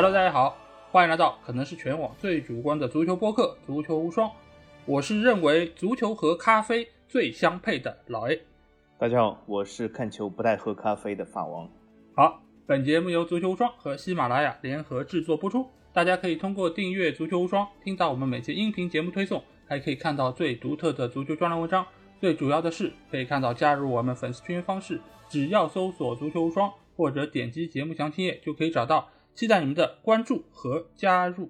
[0.00, 0.56] Hello，大家好，
[0.92, 4.28] 欢迎来到可能是全网最主观的足球播客《足球无双》，
[4.86, 8.40] 我是认为足球和咖啡最相配的老 A。
[8.96, 11.68] 大家好，我是看球不带喝咖啡的法王。
[12.14, 21.84] 好，本节目由足球无双和喜马拉雅联合制作播出，大家可以通过订阅足球无双听到我们每期音频节目推送，还可以看到最独特的足球专栏文章。
[22.20, 29.08] 最主要的是，可以看到加入我们粉丝群方式，只要搜索“足球无双”或者点击节目详情页就可以找到。
[29.38, 31.48] 期待你们的关注和加入。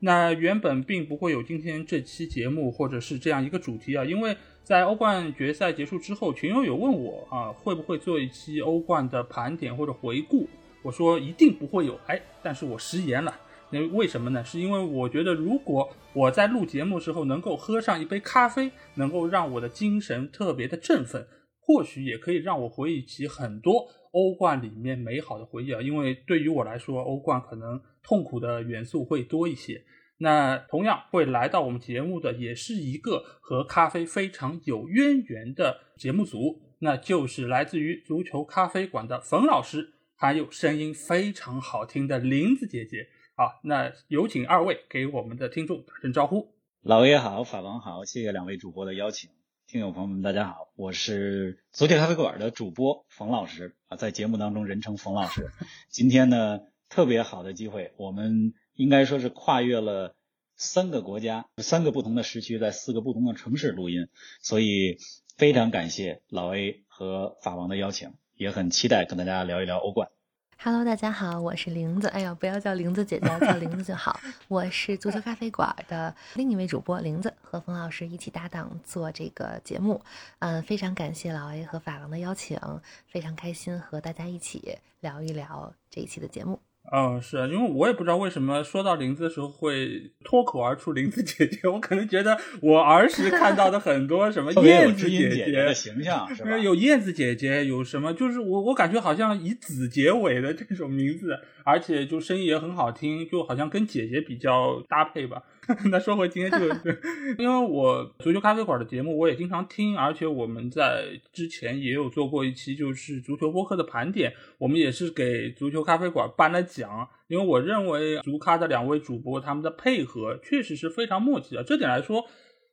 [0.00, 10.48] 那原本并不会有今天这期节目，或者是这样一个主题啊，因为在欧冠决赛结束之后，群友有问我啊，会不会做一期欧冠的盘点或者回顾？
[10.82, 13.32] 我说一定不会有，哎，但是我食言了。
[13.70, 14.44] 那为什么呢？
[14.44, 21.24] 是因为我觉得，如果我在录节目时候能够喝上一杯咖啡，能够让我的精神特别的振奋，
[21.60, 25.82] 或许也可以让我回忆起很多欧冠里面美好的回忆啊。
[25.82, 29.84] 因为对于我来说，欧冠可能痛苦的元素会多一些。
[30.18, 43.08] 那同样会来到我们节目的，也是一个和咖啡非常有渊源的节目组，那就是来自于足球咖啡馆的冯老师，还有声音非常好听的林子姐姐。
[43.36, 46.54] 好，那有请二位给我们的听众打声招呼。
[46.80, 49.35] 老爷好，法王好，谢谢两位主播的邀请。
[49.68, 55.50] 听友朋友们，大家好，我是足球咖啡馆的主播冯老师啊，在节目当中人称冯老师。
[55.90, 60.14] 今天呢，特别好的机会，我们应该说是跨越了
[60.56, 64.06] 三个国家、三个不同的时区，在四个不同的城市录音，
[64.40, 64.98] 所以
[65.36, 70.10] 非常感谢老 A 和法王的邀请，也很期待跟大家聊一聊欧冠。
[70.58, 72.08] Hello，大家好，我是玲子。
[72.08, 74.18] 哎呀，不要叫玲子姐姐，叫玲子就好。
[74.48, 80.02] 我是足球咖啡馆的另一位主播玲子，和冯老师一起搭档做这个节目。
[80.40, 82.58] 嗯，非常感谢老 A 和法郎的邀请，
[83.06, 86.58] 非常开心和大家一起聊一聊这一期的节目。
[86.92, 96.56] 嗯，是啊，因为我也不知道为什么说到林子的时候会脱口而出林子姐姐，我可能觉得我儿时看到的很多什么燕子姐姐的形象是 吧？
[96.58, 101.38] 有燕子姐姐，有什么就是我我感觉好像以子结尾的这种名字。
[101.68, 105.42] 而且就声音也很好听，就好像跟姐姐比较搭配吧。
[105.90, 106.98] 那说回今天这个，
[107.38, 117.08] 因为我足球咖啡馆的节目我也经常听，而且我们在之前也有做过一期就是足球播客的盘点，我们也是给足球咖啡馆颁了奖。
[117.28, 122.24] 因为我认为足咖的两位主播他们的配合确实是非常默契的，这点来说。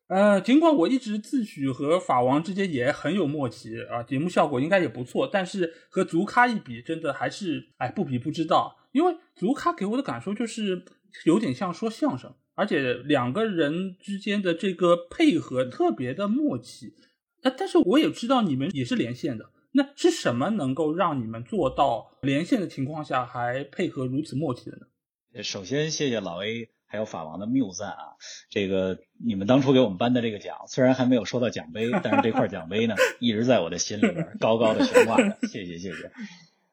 [0.07, 8.75] 呃，尽管我一直自诩和法王之间也很有默契啊，节目效果应该也不错，但是和足咖一比，真的还是哎不比不知道。
[8.91, 10.83] 因为足咖给我的感受就是
[11.25, 16.93] 有点像说相声，而且两个人之间的这个配合特别的默契。
[17.41, 25.43] 那，但是我也知道你们也是连线的，那是什么能够让你们做到连线的情况下还配合如此默契的呢？
[25.43, 26.69] 首先谢谢老 A。
[26.85, 28.21] 还有法王的谬赞啊，
[28.51, 35.35] 这个你们当初给我们颁的这个奖，虽然还没有收到奖杯，但是这块奖杯呢，一直在我的心里边高高的悬挂着。
[35.47, 36.11] 谢谢谢谢。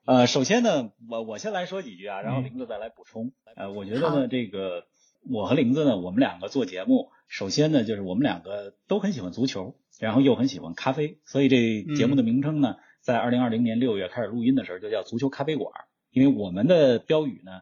[0.04, 3.32] 呃，首先呢，我我先来说几句啊，然后林哥再来补充。
[3.56, 4.84] 呃，我觉得呢，这个
[5.28, 15.72] 我和玲子呢，我们两个做节目，首先呢，就是我们两个都很喜欢足球，然后又很喜欢咖啡，所以这节目的名称呢，在二零二零年六月开始录音的时候就叫足球咖啡馆，
[16.10, 17.60] 因为我们的标语呢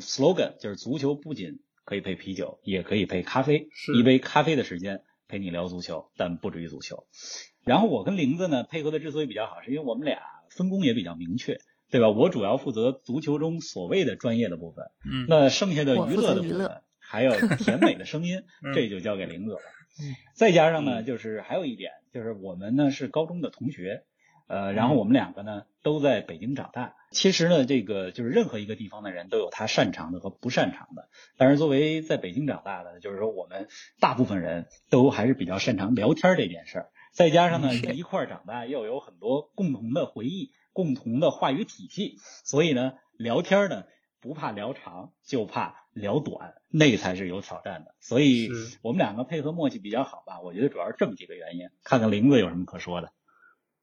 [0.00, 7.06] ，slogan 就是足球不仅可以配啤酒，也可以配咖啡，一杯咖啡的时间陪你聊足球，但不止于足球。
[7.64, 11.58] 然后我跟玲子呢配合的之所以比较好，是因为我们俩分工也比较明确，
[11.90, 12.08] 对吧？
[12.08, 19.60] 我主要负责足球中所谓的专业的部分，嗯，那剩下的娱乐的部分，还有甜美的声音， 这就交给玲子了。
[20.34, 24.04] 再加上呢，就是还有一点，就是我们呢是高中的同学。
[24.46, 26.94] 呃，然后我们两个呢都在北京长大。
[27.10, 31.08] 其实呢，这个就是任何一个地方的人都有他擅长的和不擅长的。
[31.36, 33.68] 但是作为在北京长大的，就是说我们
[34.00, 36.90] 大部分人都还是比较擅长聊天这件事儿。
[37.12, 43.84] 再加上呢，一块儿长大，又有很多共同的回忆、共同的话语体系，所以呢，聊天呢
[44.20, 47.94] 不怕聊长，就怕聊短，那才是有挑战的。
[48.00, 48.50] 所以
[48.82, 50.40] 我们两个配合默契比较好吧？
[50.40, 51.68] 我觉得主要是这么几个原因。
[51.82, 53.12] 看看林子有什么可说的。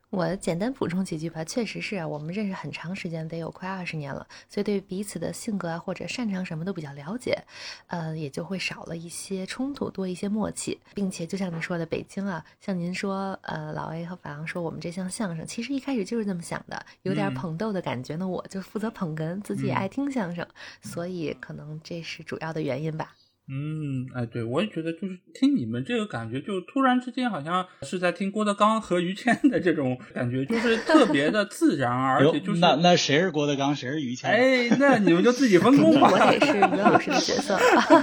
[0.10, 7.44] 我简单补充几句吧，确实是啊，我们认识很长时间，得有快二十年了，所以对彼此的性格啊或者擅长什么都比较了解，
[7.88, 20.48] 呃，也就会少了一些冲突，多一些默契，并且就像您说的，北京啊，像您说，呃，老 A 和法郎说我们这项相声，其实一开始就是这么想的，有点捧逗的感觉呢，我就负责捧哏，自己也爱听相声，
[20.82, 23.14] 所以可能这是主要的原因吧。
[23.50, 34.30] 嗯，哎，对，我也觉得就是听你们这个感觉，就突然之间好像是在听郭德纲和于谦的这种感觉，就是特别的自然，而且就是那那谁是郭德纲，谁是于谦？
[34.30, 36.10] 哎，那你们就自己分工吧。
[36.12, 37.58] 我也是于老师的角色。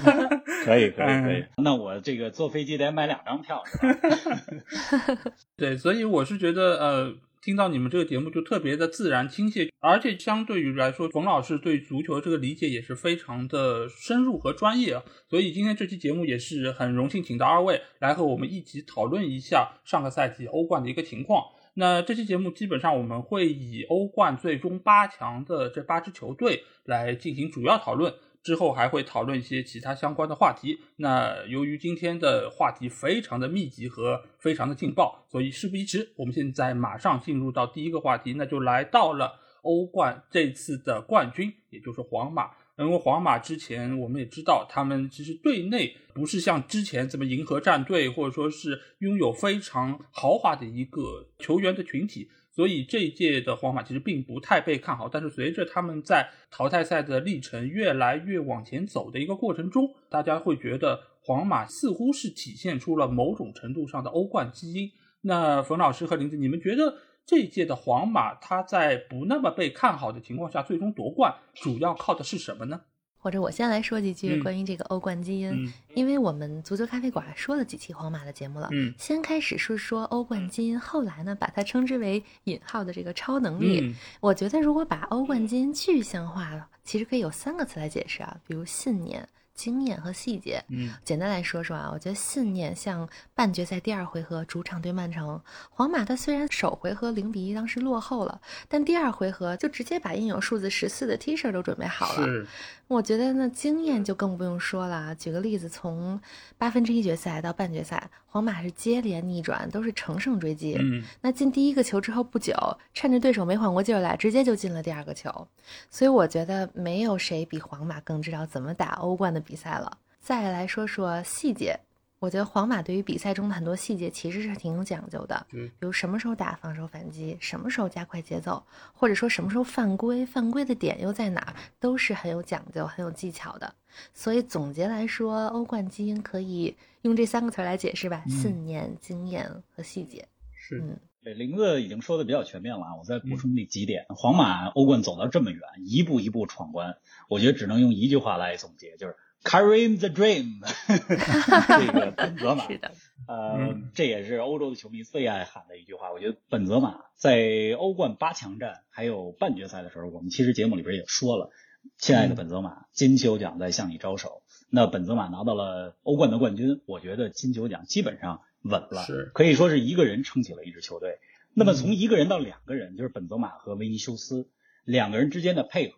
[0.65, 5.31] 可以可以可以，那我这个坐飞机得买两张票，是吧？
[5.59, 7.15] 对，所以我是觉得呃。
[7.45, 15.03] 听到你们这个节目就特别的自然亲切，而且相对于来说，冯老师对足球这个理解也是非常的深入和专业啊。
[15.29, 21.43] 所以今天这期节目也是很荣幸请到二位来和我们一起讨论一下上个赛季欧冠的一个情况。
[21.75, 28.15] 那这期节目基本上我们会以欧冠最终八强的这八支球队来进行主要讨论。
[28.45, 30.79] 之后还会讨论一些其他相关的话题。
[30.97, 42.51] 那由于今天的话题非常的密集和非常的劲爆，所以事不宜迟，我们现在马上进入到第一个话题，那就来到了欧冠这次的冠军，也就是皇马。
[42.77, 52.29] 因为皇马之前我们也知道，他们其实队内不是像之前这么银河战队，或者说是拥有非常豪华的一个球员的群体。
[52.55, 64.93] 所以这一届的皇马其实并不太被看好，但是随着他们在淘汰赛的历程越来越往前走的一个过程中，大家会觉得皇马似乎是体现出了某种程度上的欧冠基因。
[65.23, 72.83] 那冯老师和林子，你们觉得这一届的皇马，他在不那么被看好的情况下最终夺冠，主要靠的是什么呢？
[73.25, 78.69] 或者我先来说几句关于这个欧冠基因，因为我们足球咖啡馆说了几期皇马的节目了。
[78.99, 83.97] 先开始是说欧冠基因，后来呢把它称之为引号的这个超能力。
[84.21, 89.27] 我觉得如果把欧冠基因具象化，其实可以有三个词来解释啊，比如信念。
[89.55, 95.41] 经验和细节，嗯，简单来说说啊，我觉得信念像半决赛第二回合主场对曼城，
[95.71, 102.27] 皇马他虽然首回合零比一当时落后了，但第二回合就直接把印有数字十四的 T 恤都准备好了。
[102.27, 102.47] 是，
[102.89, 105.15] 我觉得那经验就更不用说了。
[105.15, 106.21] 举个例子，从
[106.59, 110.77] 八分之一决赛到半决赛，皇马是接连逆转，都是乘胜追击。
[110.81, 112.53] 嗯，那进第一个球之后不久，
[112.93, 115.47] 趁着对手没缓过劲儿来，直接就进了第二个球。
[115.89, 119.44] 所以我觉得没有谁比皇马更知道怎么打欧冠的。
[119.45, 121.79] 比赛了，再来说说细节。
[122.21, 128.65] 我觉得皇马对于比赛中的很多细节其实是挺有讲究的，嗯，比如什么时候打防守反击，什么时候加快节奏，
[128.95, 133.75] 或者说什么时候犯规，犯规的点又在哪，都是很有讲究、很有技巧的。
[134.15, 139.47] 所以总结来说，欧冠基因可以用这三个词来解释吧：信念、经验
[139.77, 140.27] 和细节。
[140.55, 144.07] 是，嗯，对，林子已经说的比较全面了啊，我再补充那几点。
[144.09, 146.97] 皇马欧冠走到这么远，一步一步闯关，
[147.29, 149.15] 我觉得只能用一句话来总结，就是。
[149.45, 152.93] Karim the Dream， 这个本泽马，是的，
[153.29, 156.11] 呃，这也是欧洲的球迷最爱喊的一句话。
[156.13, 161.51] 我觉得本泽马在欧冠八强战还有半决赛的时候，我们其实节目里边也说了，
[161.99, 164.43] 亲爱的本泽马，金球奖在向你招手。
[164.71, 171.19] 那本泽马拿到了欧冠的冠军，我觉得金球奖基本上稳了，是可以说是一个人撑起了一支球队。
[171.53, 174.49] 那么从一个人到两个人，就是本泽马和维尼修斯
[174.85, 175.97] 两个人之间的配合，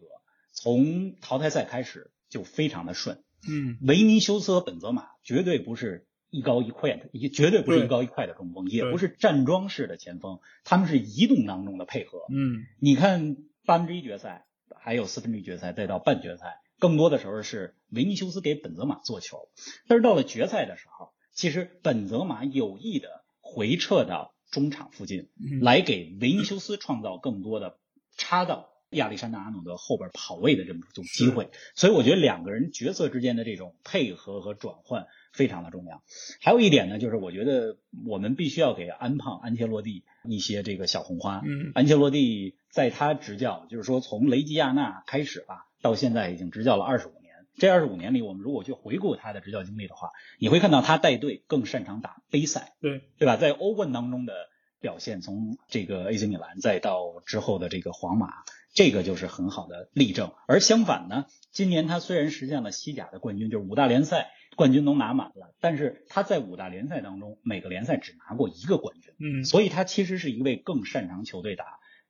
[0.53, 3.23] 从淘汰赛开始就非常的顺。
[3.49, 12.19] 嗯，维尼修斯和本泽马绝对不是一高一快的，一绝对不是一高一快的中锋，也不是站桩式的前锋，他们是移动当中的配合。
[12.31, 19.49] 嗯，你看八分之一决赛，还有四分之一决赛，再到半决赛，更多的时候是维尼修斯给本泽马做球，
[19.87, 25.29] 但是到了决赛的时候，其实本泽马有意的回撤到中场附近，
[25.61, 27.79] 来给维尼修斯创造更多的
[28.17, 28.69] 插到。
[28.91, 36.03] 亚历山大·阿诺德后边跑位的这么种机会，所以我觉得两个人角色之间的这种配合和转换非常的重要。
[36.41, 37.77] 还有一点呢，就是我觉得
[38.07, 41.43] 我们必须要给安胖安切洛蒂一些这个小红花。
[41.45, 47.35] 嗯，安切洛蒂在他执教，就是说从雷吉亚纳开始吧，到现在已经执教了二十五年。
[47.59, 53.37] 这二十五年里，我们如果去回顾他的执教经历的话，你会看到他带队更擅长打杯赛，对对吧？
[53.37, 54.35] 在欧冠当中的
[54.79, 58.29] 表现，从这个 AC 米兰再到之后的这个皇马。
[58.77, 71.65] 这个就是很好的例证，而相反呢，今年他虽然实现了西甲的冠军，就是五大联赛冠军都拿满了，但是他在五大联赛当中每个联赛只拿过一个冠军，嗯，所以他其实是一位更擅长球队打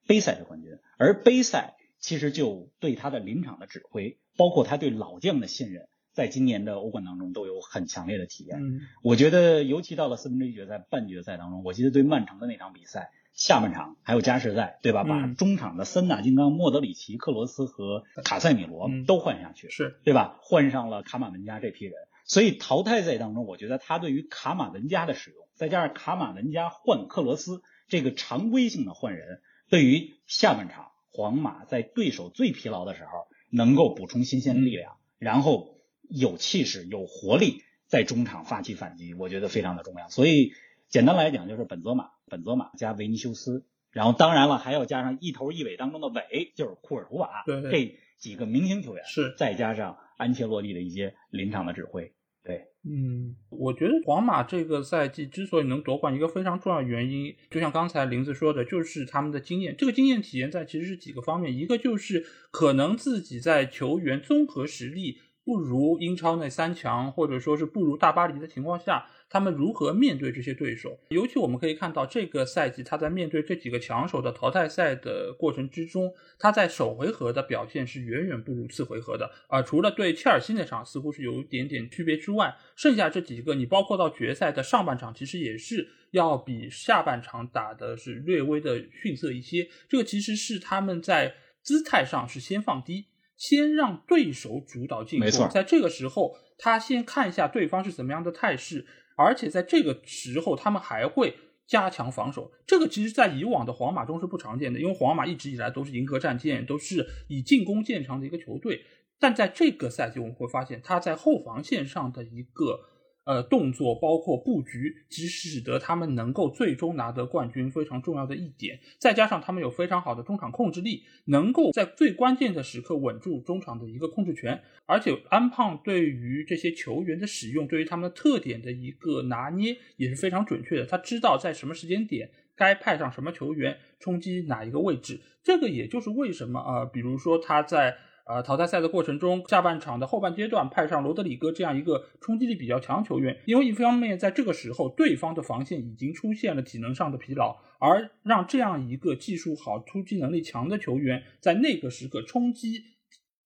[0.09, 8.59] 杯赛的冠军，而杯赛其实就对他的临场的指挥，包括他对老将的信任，在今年的欧冠当中都有很强烈的体验。
[8.61, 13.13] 嗯，我觉得尤其到了四分之一决赛、半决赛当中，我记得对曼城的那场比赛。
[13.37, 15.05] 下半场还有加时赛，对吧？
[15.05, 20.39] 把中场的三大金刚莫德里奇、克罗斯和卡塞米罗都换下去，是对吧？
[20.43, 33.11] 换上了卡马文加这批人，所以淘汰赛当中，我觉得他对于卡马文加的使用，再加上卡马文加换克罗斯这个常规性的换人，对于下半场皇马在对手最疲劳的时候
[33.51, 35.79] 能够补充新鲜力量，然后
[36.09, 40.09] 有气势、有活力，在中场发起反击，我觉得非常的重要。
[40.09, 40.53] 所以
[40.89, 47.63] 简单来讲，就是本泽马、本泽马加维尼修斯，然后当然了，还要加上一头一尾当中的尾，就是库尔图瓦，对。
[47.71, 49.35] 这几个明星球员是。
[49.37, 59.77] 再加上安切洛蒂的一些临场的指挥，对，嗯，我觉得皇马这个赛季之所以能夺冠，一个非常重要的原因，就像刚才林子说的，就是他们的经验。
[59.77, 70.99] 这个经验体现在其实是几个方面，一个就是可能自己在球员综合实力不如英超那三强，或者说是不如大巴黎的情况下，他们如何面对这些对手？
[71.11, 79.31] 尤其我们可以看到，这个赛季他在面对这几个强手的淘汰赛的过程之中，他在首回合的表现是远远不如次回合的。
[79.47, 89.69] 啊、除了对切尔西那场似乎是有一点点区别之外，剩下这几个，你包括到决赛的上半场，其实也是要比下半场打的是略微的逊色一些。
[89.89, 102.51] 这个其实是他们在姿态上是先放低，先让对手主导进没错攻，在这个时候，他先看一下对方是怎么样的态势，而且在这个时候，他们还会加强防守。
[102.67, 108.85] 这个其实，在以往的皇马中是不常见的，因为皇马一直以来都是银河战舰，都是以进攻见长的一个球队。
[109.19, 112.81] 但在这个赛季，我们会发现他在后防线上的一个
[113.27, 118.79] 呃动作，包括布局，即使得他们能够最终拿得冠军非常重要的一点。
[118.99, 124.63] 再加上他们有非常好的中场控制力，能够在最关键的时刻稳住中场的一个控制权。
[124.87, 130.87] 而且安胖对于这些球员的使用，对于他们的特点的一个拿捏也是非常准确的。
[130.87, 135.21] 他知道在什么时间点该派上什么球员冲击哪一个位置。
[135.43, 152.83] 这个也就是为什么呃，比如说他在呃淘汰赛的过程中，下半场的后半阶段派上罗德里戈这样一个冲击力比较强球员，因为一方面在这个时候对方的防线已经出现了体能上的疲劳，而让这样一个技术好、突击能力强的球员在那个时刻冲击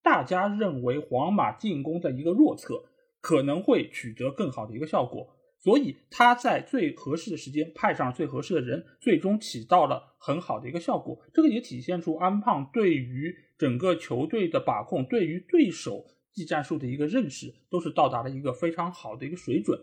[0.03, 2.85] 大家认为皇马进攻的一个弱侧，
[3.21, 5.37] 可能会取得更好的一个效果。
[5.63, 11.21] 所以他在最合适的时间派上最合适的人，最终起到了很好的一个效果。
[11.35, 19.79] 这个也体现出安胖对于整个球队的把控，对于对手技战术的一个认识，都是到达了一个非常好的一个水准。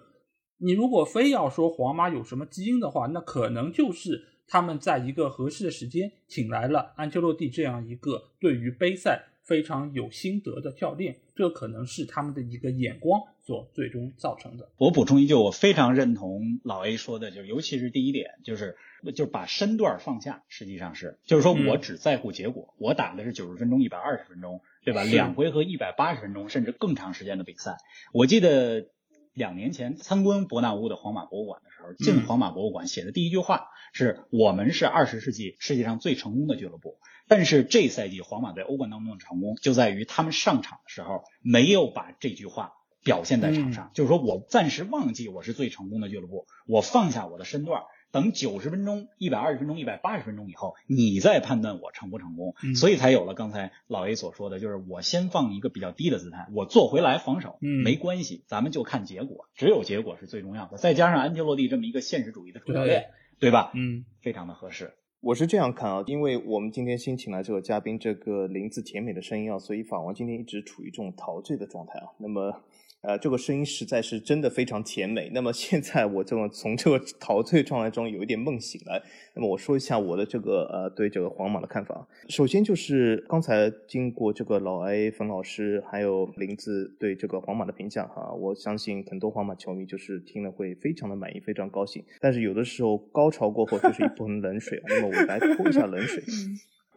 [0.57, 14.67] 你如果非要说皇马有什么基因的话，那可能就是他们在一个合适的时间请来了安切洛蒂这样一个对于杯赛非常有心得的教练，这可能是他们的一个眼光所最终造成的。
[14.77, 18.75] 我补充一句，我非常认同老 A 说的，就尤其是第一点，就是
[19.15, 25.03] 就是把身段放下，实际上是就是说嗯我只在乎结果，我打的是九十分钟、一百二十分钟，对吧？
[25.03, 27.77] 两回合一百八十分钟，甚至更长时间的比赛。
[28.13, 28.87] 我记得
[29.33, 36.97] 两年前参观伯纳乌的皇马博物馆的时候，进嗯皇马博物馆写的第一句话是我们是二十世纪世界上最成功的俱乐部。
[37.29, 42.71] 但是这赛季皇马在欧冠当中的成功，就在于他们上场的时候没有把这句话
[43.03, 47.83] 表现在场上，就是说我暂时忘记我是最成功的俱乐部，我放下我的身段，
[48.17, 63.71] 等九十分钟、一百二十分钟、一百八十分钟以后，你再判断我成不成功，嗯所以才有了刚才老 A 所说的，就是我先放一个比较低的姿态，我做回来防守，嗯没关系，咱们就看结果，只有结果是最重要的，再加上安切洛蒂这么一个现实主义的主教练，对吧？
[63.75, 64.95] 嗯，非常的合适。
[65.19, 72.07] 我是这样看啊，因为我们今天新请来这个嘉宾，这个林子甜美的声音啊，所以法王今天一直处于这种陶醉的状态啊。
[72.19, 72.63] 那么，
[73.07, 75.31] 呃，这个声音实在是真的非常甜美。
[75.33, 79.01] 那么现在我这么从这个陶醉状态中有一点梦醒来。
[79.33, 82.05] 那么我说一下我的这个呃对这个皇马的看法。
[82.27, 92.03] 首先就是刚才经过这个老 A 冯老师还有林子对这个皇马的评价哈，我相信很多皇马球迷就是听了会非常的满意，非常高兴。
[92.19, 96.21] 但是有的时候高潮过后就是一盆冷水，那么我来泼一下冷水。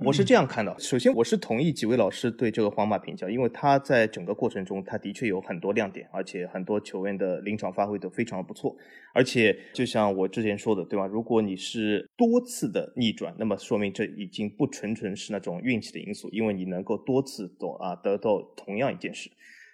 [0.02, 8.74] 我是这样看的，首先我是同意几位老师对这个皇马评价，因为他在整个过程中他的确有很多亮点，而且很多球员的临场发挥都非常不错，
[9.12, 11.06] 而且就像我之前说的，对吧？
[11.06, 19.30] 如果你是多次的逆转，那么说明这已经不纯纯是那种运气的因素，因为你能够多次得啊得到同样一件事。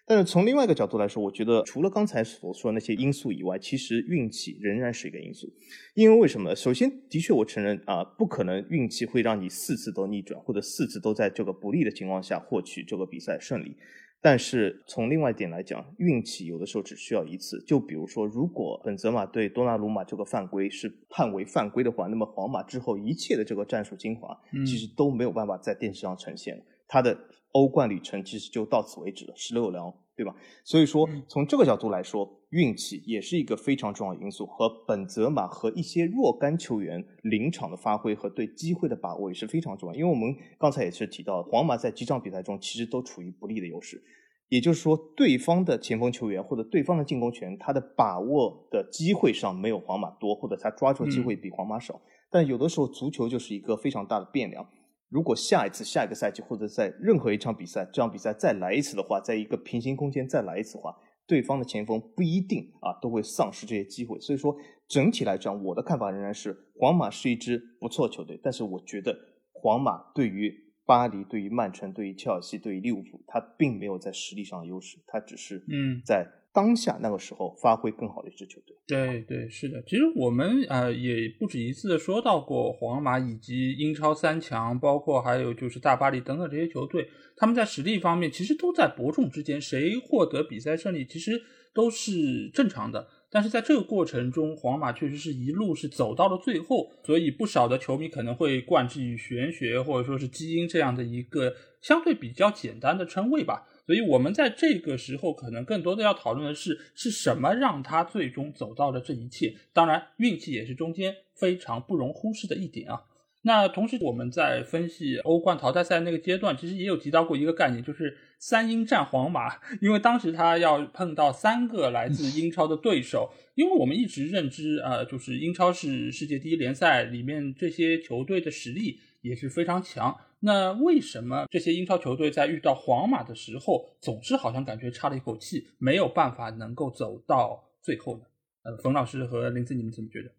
[0.09, 5.53] 但是从另外一个角度来说，我觉得除了刚才所说的那些因素以外，其实运气仍然是一个因素。
[5.95, 6.55] 因为为什么？
[6.55, 13.77] 首先，的确我承认啊，不可能运气会让你四次都逆转，或者四次都在这个不利的情况下获取这个比赛胜利。
[14.23, 17.61] 但是从另外一点来讲，运气有的时候只需要一次。
[17.67, 26.63] 就比如说，如果本泽马对多纳鲁马这个犯规是判为犯规的话，那么皇马之后一切的这个战术精华，嗯其实都没有办法在电视上呈现了。
[26.89, 27.17] 他的
[27.53, 30.35] 欧冠旅程其实就到此为止了，十六轮，对吧？
[30.65, 39.95] 所以说嗯，从这个角度来说，运气也是一个非常重要的因素，和本泽马和一些若干球员临场的发挥和对机会的把握也是非常重要。
[39.95, 44.03] 因为我们刚才也是提到，皇马在几场比赛中其实都处于不利的优势。
[44.49, 52.01] 也就是说，对方的前锋球员或者对方的进攻权，他的把握的机会上没有皇马多，或者他抓住的机会比皇马少。
[52.31, 54.65] 但有的时候，足球就是一个非常大的变量。
[55.09, 60.95] 如果下一次、下一个赛季，或者在任何一场比赛，这场比赛再来一次的话，在一个平行空间再来一次的话，
[61.27, 64.19] 对方的前锋不一定啊都会丧失这些机会。
[64.21, 64.57] 所以说，
[64.89, 69.17] 整体来讲，我的看法仍然是皇马是一支不错球队，但是我觉得
[69.53, 70.65] 皇马对于。
[70.89, 76.25] 巴黎对于曼城、对于切尔西、对于利物浦，他并没有在实力上的优势，他只是嗯在
[76.57, 78.75] 当下那个时候发挥更好的一支球队。
[78.87, 79.83] 对对，是的。
[79.83, 91.43] 其实我们呃也不止一次的说到过皇马以及英超三强，包括还有就是大巴黎等等这些球队，他们在实力方面其实都在伯仲之间，谁获得比赛胜利其实
[91.75, 93.07] 都是正常的。
[93.29, 103.67] 但是在这个过程中，皇马确实是一路是走到了最后，所以不少的球迷可能会冠之于玄学或者说是基因这样的一个相对比较简单的称谓吧。
[103.87, 109.55] 所以我们在这个时候可能更多的要讨论的是，是什么让他最终走到了这一切。
[109.73, 113.03] 当然，运气也是中间非常不容忽视的一点啊。
[113.43, 119.55] 那同时，我们在分析欧冠淘汰赛那个阶段，其实也有提到过一个概念，就是三英战皇马。
[119.81, 130.17] 因为当时他要碰到三个来自英超的对手，因为我们一直认知，呃，就是英超是世界第一联赛，里面这些球队的实力也是非常强。
[130.41, 138.25] 那为什么这些英超球队在遇到皇马的时候，总是好像感觉差了一口气，没有办法能够走到最后呢？
[138.63, 140.31] 呃，冯老师和林子，你们怎么觉得？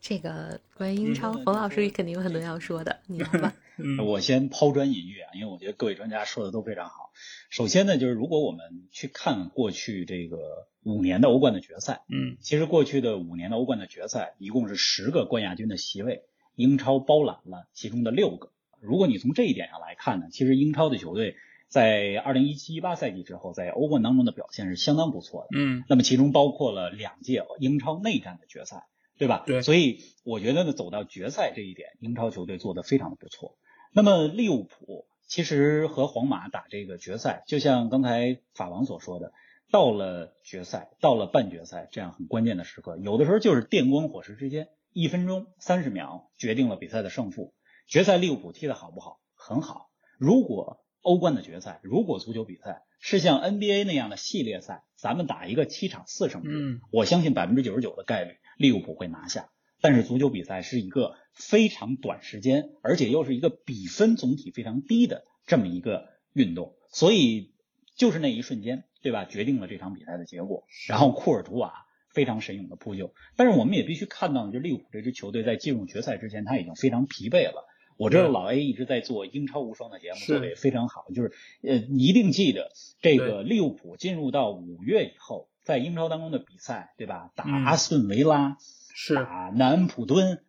[0.00, 3.54] 这个关于英超，冯老师肯定有很多要说的，你 来吧。
[3.78, 7.12] 嗯，我先抛砖引玉啊，因为我觉得各位专家说的都非常好。
[7.50, 16.22] 首先呢，就是如果我们去看过去这个五年的欧冠的决赛，嗯，其实过去的五年的欧冠的决赛一共是十个冠亚军的席位，
[16.58, 18.50] 英超包揽了其中的六个。
[18.80, 21.36] 如果你从这一点上来看呢，其实英超的球队
[21.68, 25.58] 在二零一七一八赛季之后，在欧冠当中的表现是相当不错的。
[25.58, 28.86] 嗯，那么其中包括了两届英超内战的决赛。
[29.18, 29.42] 对吧？
[29.48, 33.58] 对，所以我觉得呢，走到决赛这一点，英超球队做得非常的不错。
[33.92, 39.32] 那么利物浦其实和皇马打这个决赛，就像刚才法王所说的，
[39.72, 47.54] 到了决赛，到了半决赛这样很关键的时刻，有的时候就是电光火石之间，一分钟三十秒决定了比赛的胜负。
[47.86, 49.20] 决赛利物浦踢得好不好？
[49.34, 49.90] 很好。
[50.18, 58.36] 如果欧冠的决赛，如果足球比赛是像 NBA 那样的系列赛，咱们打一个七场四胜制，嗯，我相信百分之九十九的概率。
[58.58, 67.54] 利物浦会拿下，但是足球比赛是一个非常短时间，而且又是一个比分总体非常低的这么一个运动，所以
[67.96, 69.24] 就是那一瞬间，对吧？
[69.24, 70.64] 决定了这场比赛的结果。
[70.88, 77.66] 然后库尔图瓦非常神勇的扑救，但是我们也必须看到，就利物浦这支球队在进入决赛之前，他已经非常疲惫了。
[77.96, 81.06] 我知道老 A 一直在做英超无双的节目，做的也非常好。
[81.14, 85.48] 就是呃，一定记得这个利物浦进入到五月以后。
[85.64, 87.30] 在英超当中的比赛，对吧？
[87.34, 88.56] 打阿斯顿维拉，
[88.94, 90.42] 是打南安普敦，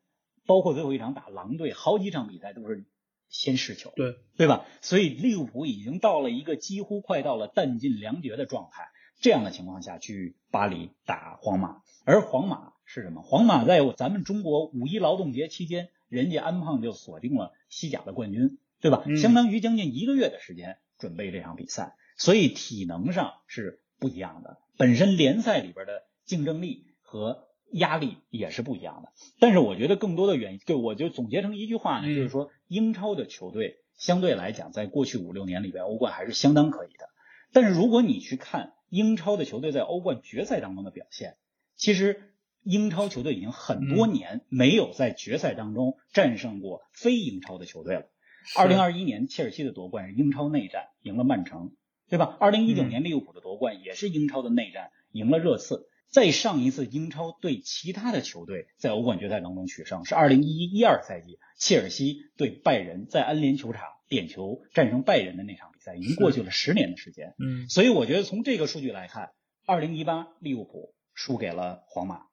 [0.45, 2.85] 包括最后一场打狼队，好几场比赛都是
[3.27, 4.65] 先失球，对对吧？
[4.79, 8.87] 所以利物浦已经到了一个几乎快到了弹尽粮绝的状态。
[9.19, 13.21] 这样的情况下去巴黎打皇马，而皇马是什么？
[13.21, 19.03] 皇马在咱们中国五一劳动节期间，人家安胖就锁定了西甲的冠军，对吧？
[19.21, 24.57] 相当于将近一个月的时间准备这场比赛，所以体能上是不一样的。
[24.77, 37.09] 本身联赛里边的竞争力和压力也是不一样的，但是我觉得更多的原因，就我就总结成一句话呢，就是说英超的球队相对来讲，在过去五六年里边，欧冠还是相当可以的。
[37.51, 41.37] 但是如果你去看英超的球队在欧冠决赛当中的表现，
[41.75, 48.09] 其实英超球队已经很多年没有在决赛当中战胜过非英超的球队了。
[48.55, 51.71] 二零二一年切尔西的夺冠是英超内战赢了曼城。
[52.09, 52.37] 对吧？
[52.39, 55.87] 二零一九年利物浦的夺冠也是英超的内战赢了热刺。
[56.09, 67.33] 再上一次英超对其他的球队在欧冠决赛当中取胜是二零一一一二赛季切尔西对拜仁在安联球场点球战胜拜仁的那场比赛，已经过去了十年的时间。
[67.39, 69.31] 嗯，所以我觉得从这个数据来看，
[69.65, 72.23] 二零一八利物浦输给了皇马，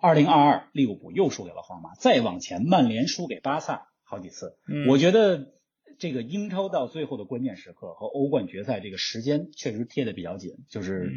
[0.00, 4.56] 二零二二利物浦又输给了皇马，再往前曼联输给巴萨好几次。
[4.68, 5.52] 嗯，我觉得。
[5.98, 11.12] 这个英超到最后的关键时刻和欧冠决赛这个时间确实贴的比较紧，就是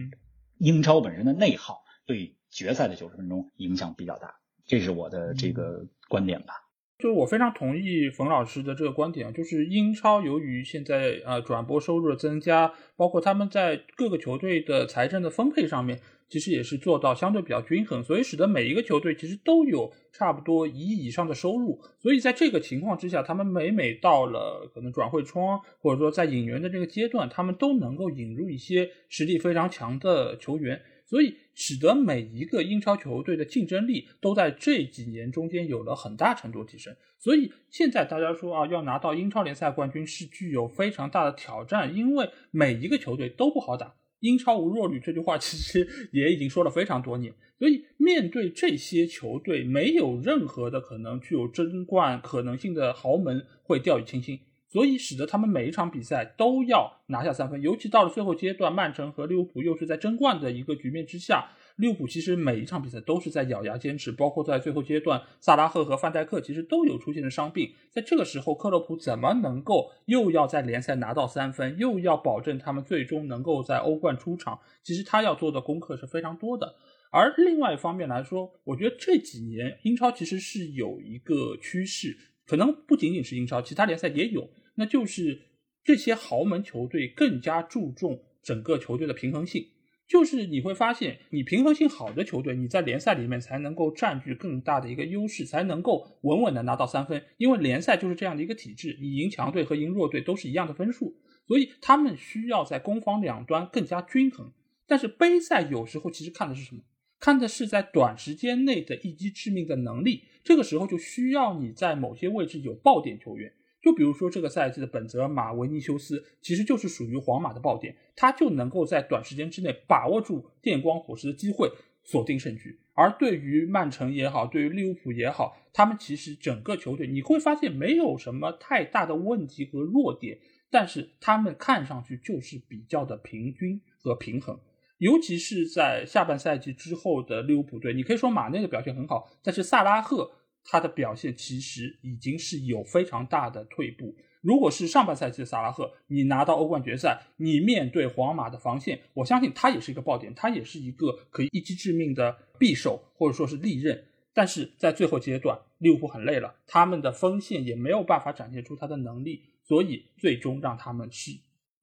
[0.59, 4.35] 英超本身的内耗对决赛的九十分钟影响比较大，
[4.67, 6.53] 这是我的这个观点吧。
[6.97, 21.81] 就是我非常同意冯老师的这个观点啊，就是英超由于现在呃转播收入的增加，包括他们在各个球队的财政的分配上面，其实也是做到相对比较均衡，所以使得每一个球队其实都有差不多一亿以上的收入。
[21.99, 30.81] 所以在这个情况之下，他们每每到了可能转会窗或者说在引援的这个阶段，他们都能够引入一些实力非常强的球员。
[31.05, 36.95] 所以使得每一个英超球队的竞争力都在这几年中间有了很大程度提升。
[37.19, 43.95] 所以现在大家说啊，要拿到英超联赛冠军是具有非常大的挑战，因为每一个球队都不好打。
[44.19, 47.33] 英超无弱旅这句话其实也已经说了非常多年。
[47.59, 54.39] 所以面对这些球队，没有任何的可能具有争冠可能性的豪门会掉以轻心。
[54.75, 74.59] 所以使得他们每一场比赛都要拿下三分，尤其到了最后阶段，曼城和利物浦又是在争冠的一个局面之下，利物浦其实每一场比赛都是在咬牙坚持，包括在最后阶段，萨拉赫和范戴克其实都有出现的伤病，在这个时候，克洛普怎么能够又要在联赛拿到三分，又要保证他们最终能够在欧冠出场？
[74.83, 76.75] 其实他要做的功课是非常多的。
[77.11, 84.49] 而另外一方面来说，我觉得这几年英超其实是有一个趋势，可能不仅仅是英超，其他联赛也有。
[84.75, 85.41] 那就是
[85.83, 89.67] 这些豪门球队更加注重整个球队的平衡性，
[90.07, 97.23] 就是你会发现，你平衡性好的球队，你在联赛里面才能够占据更大的一个优势，才能够稳稳的拿到三分。
[97.37, 101.15] 因为联赛就是这样的一个体制，你赢强队和赢弱队都是一样的分数，
[101.47, 104.51] 所以他们需要在攻防两端更加均衡。
[104.85, 106.81] 但是杯赛有时候其实看的是什么？
[107.25, 110.25] 看的是在短时间内的一击致命的能力。
[110.43, 113.51] 这个时候就需要你在某些位置有爆点球员。
[113.81, 121.67] 就比如说这个赛季的本泽马、维尼修斯，其实就是属于皇马的爆点，他就能够在短时间之内把握住电光火石的机会，
[122.03, 122.79] 锁定胜局。
[122.93, 130.37] 而对于曼城也好，对于利物浦也好，他们其实整个球队你会发现没有什么太大的问题和弱点，
[130.69, 134.59] 但是他们看上去就是比较的平均和平衡。
[134.97, 140.31] 尤其是在下半赛季之后的利物浦队，你可以说马内的表现很好，但是萨拉赫。
[140.67, 144.15] 他的表现其实已经是有非常大的退步。
[144.41, 154.05] 如果是上半赛季的萨拉赫，你拿到欧冠决赛，你面对皇马的防线，我相信他也是一个爆点，他也是一个可以一击致命的匕首或者说是利刃。
[154.33, 161.29] 但是在最后阶段，利物浦很累了，他们的锋线也没有办法展现出他的能力，所以最终让他们是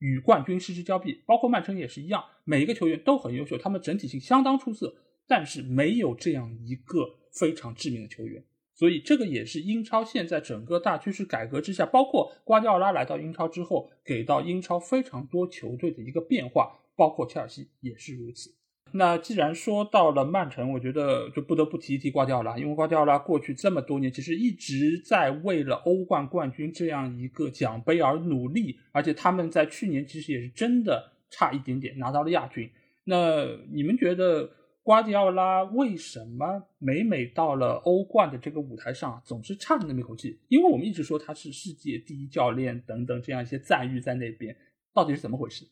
[0.02, 1.22] 与冠军失之交臂。
[1.24, 4.92] 包括曼城也是一样，每一个球员都很优秀，他们整体性相当出色，
[5.28, 6.98] 但是没有这样一个
[7.30, 8.44] 非常致命的球员。
[8.74, 18.50] 所以这个也是英超现在整个大趋势改革之下，包括瓜迪奥拉来到英超之后，给到英超非常多球队的一个变化，包括切尔西也是如此。
[18.90, 32.70] 那既然说到了曼城，我觉得就不得不提一提瓜迪奥拉，因为瓜迪奥拉过去这么多年其实一直在为了欧冠冠军这样一个奖杯而努力，而且他们在去年其实也是真的差一点点拿到了亚军。
[33.04, 34.50] 那你们觉得？
[34.84, 40.40] 瓜迪奥拉为什么每每到了欧冠的这个舞台上，总是差那么一口气？
[40.48, 44.56] 因为我们一直说他是世界第一教练等等这样一些赞誉在那边，
[44.92, 45.64] 到底是怎么回事？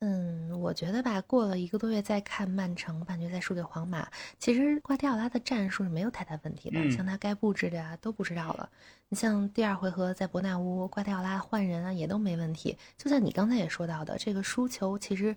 [0.00, 4.06] 嗯，我觉得吧，过了一个多月再看曼城半决赛输给皇马，
[4.38, 8.68] 其实瓜迪奥拉的战术是没有太大问题的，像他该布置的啊都布置到了。
[9.08, 12.76] 你像第二回合在伯纳乌，瓜迪奥拉换人啊也都没问题。
[12.96, 15.36] 就像你刚才也说到的，这个输球其实。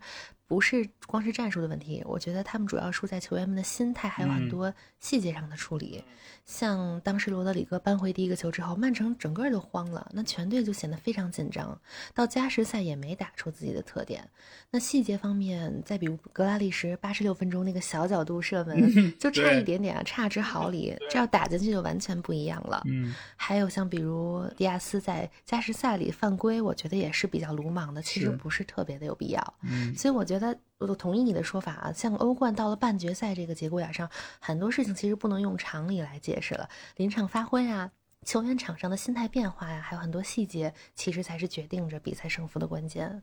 [0.49, 6.03] 不是光是战术的问题，我觉得他们主要输在球员们的心态，还有很多细节上的处理。
[6.43, 11.79] 像当时罗德里戈扳回第一个球之后，曼城整个都慌了，那全队就显得非常紧张。
[12.15, 14.27] 到加时赛也没打出自己的特点。
[14.71, 22.81] 那细节方面，再比如格拉利什八十六分钟那个小角度射门，就差一点点啊，差之毫厘，这要打进去就完全不一样了。
[22.87, 29.53] 嗯，还有像比如迪亚斯在加时赛里犯规，我觉得也是比较鲁莽的，其实不是特别的有必要。
[29.63, 30.57] 嗯，所以我觉得。
[30.79, 36.69] 我都同意你的说法啊，像欧冠到了半决赛这个节骨眼上，很多事情其实不能用常理来解释了。
[36.95, 37.91] 临场发挥啊，
[38.25, 43.21] 球员场上的心态变化呀，还有很多细节，其实才是决定着比赛胜负的关键。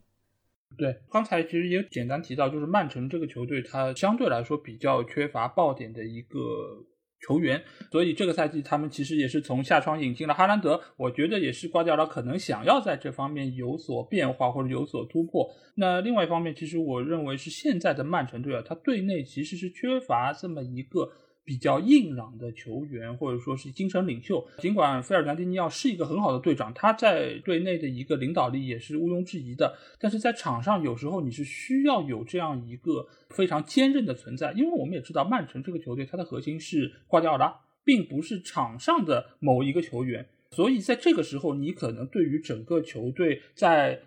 [0.76, 6.84] 对，刚才其实也简单提到，就是曼城这个球队，它相对来说比较缺乏爆点的一个。
[7.20, 15.48] 球员，所以这个赛季他们其实也是从夏窗引进了哈兰德，我觉得也是瓜迪奥拉可能想要在这方面有所变化或者有所突破。
[15.76, 21.10] 那另外一方面，其实我认为是现在的曼城队啊，他队内其实是缺乏这么一个。
[21.46, 24.46] 比较硬朗的球员，或者说是精神领袖。
[24.58, 29.78] 尽管菲尔南迪尼奥是一个很好的队长，他在队内的一个领导力也是毋庸置疑的。
[29.98, 34.52] 但是在场上，有时候你是需要有这样一个非常坚韧的存在。
[34.52, 37.60] 因为我们也知道，曼城这个球队，它的核心是瓜迪奥拉。
[37.86, 40.26] 并不是场上的某一个球员。
[40.50, 44.02] 所以在这个时候，你可能对于整个球队在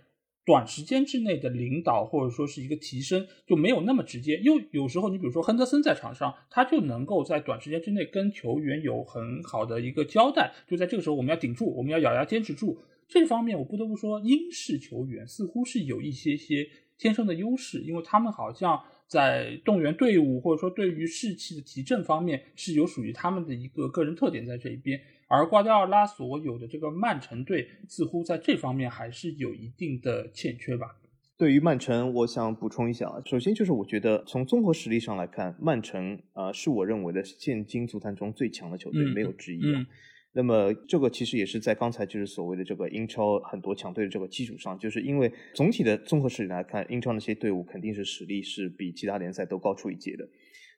[0.50, 4.36] 短时间之内的领导或者说是一个提升就没有那么直接。
[4.38, 10.52] 因为有时候你比如说亨德森在场上，他就能够在短时间之内跟球员有很好的一个交代。
[10.68, 12.80] 就在这个时候，我们要顶住，我们要咬牙坚持住。
[13.08, 25.02] 这方面我不得不说，英式球员似乎是有一些些天生的优势，因为他们好像在动员队伍或者说对于士气的提振方面是有属于他们的一个个人特点在这一边。
[25.28, 30.95] 而瓜迪奥拉所有的这个曼城队似乎在这方面还是有一定的欠缺吧。
[31.38, 39.86] 对于曼城，我想补充一下啊，首先就是我觉得从综合实力上来看，曼城啊是我认为的现今足坛中最强的球队，没有之一啊。
[40.32, 50.28] 那么这个其实也是在刚才就是所谓的这个英超很多强队的这个基础上，就是因为总体的综合实力来看，英超那些队伍肯定是实力是比其他联赛都高出一截的。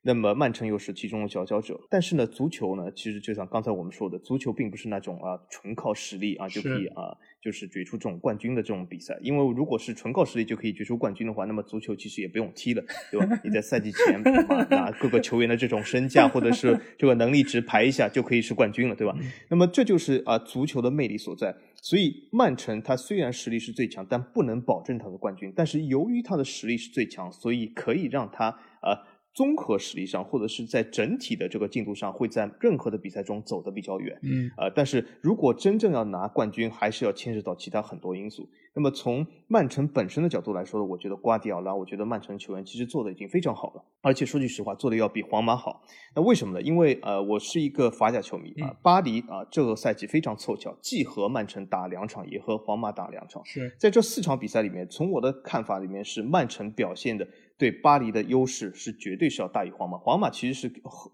[0.03, 9.17] 那么曼城又是其中的佼佼者，但是呢，足球呢，其实就像刚才我们说的，足球并不是那种啊纯靠实力啊就可以啊就是决出这种冠军的这种比赛。
[9.21, 13.41] 因为如果是纯靠实力就可以决出冠军的话，那么足球其实也不用踢了，对吧？
[13.43, 14.21] 你在赛季前
[14.69, 19.15] 拿各个球员的这种身价或者是 这个能力值排一下就可以是冠军了，对吧？
[19.49, 21.55] 那么这就是啊足球的魅力所在。
[21.83, 25.51] 所以曼城他虽然实力是最强，但不能保证他的冠军。
[25.55, 28.49] 但是由于他的实力是最强，所以可以让他
[28.81, 29.01] 啊。
[29.33, 34.19] 综合实力上，或者是在整体的这个进度上，会在任何的比赛中走得比较远。
[34.23, 38.49] 嗯，呃，但是如果真正要拿冠军，还是要牵涉到其他很多因素。
[38.73, 45.81] 那么从曼城本身的角度来说，我觉得瓜迪奥拉，我觉得曼城球员其实做的已经非常好了，而且说句实话，做的要比皇马好。
[46.15, 46.61] 那为什么呢？
[46.61, 53.43] 因为呃，我是一个法甲球迷啊，巴黎啊，这个赛季非常凑巧，既和曼城打两场，也和皇马打两场。
[53.43, 57.27] 是在这四场比赛里面，从我的看法里面，是曼城表现的。
[57.61, 60.67] 对巴黎的优势是绝对是要大于皇马，皇马其实是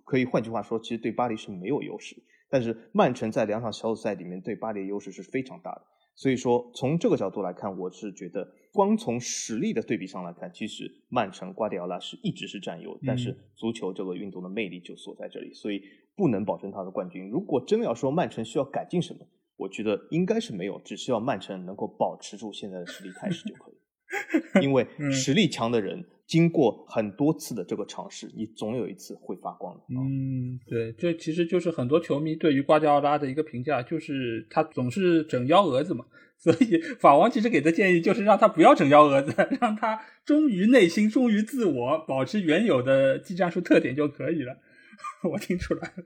[0.05, 2.15] 可以换句话说，其实对巴黎是没有优势。
[2.49, 5.81] 但是曼城在两场小组赛里面对巴黎的优势是非常大的。
[6.15, 12.97] 所以说从这个角度来看，我是觉得光从实力的对比上来看，其实曼城瓜迪奥拉是一直是占优。
[13.05, 15.81] 但是足球这个运动的魅力就所在这里，所以
[16.15, 17.29] 不能保证他的冠军。
[17.29, 19.19] 如果真的要说曼城需要改进什么，
[19.57, 23.75] 我觉得应该是没有，只需要曼城能够保持住现在的实力态势就可以。
[24.63, 26.05] 因为实力强的人。
[26.27, 29.81] 经过很多次的这个尝试，你总有一次会发光的。
[29.89, 36.05] 嗯，对，这其实就是很多球迷对于瓜迪奥拉的一个评价，就是他总是整幺蛾子嘛。
[36.39, 44.57] 所以法王其实给的建议就是让他不要整幺蛾子，让他忠于内心、忠于自我，保持原有的技战术特点就可以了。
[45.31, 46.03] 我听出来了。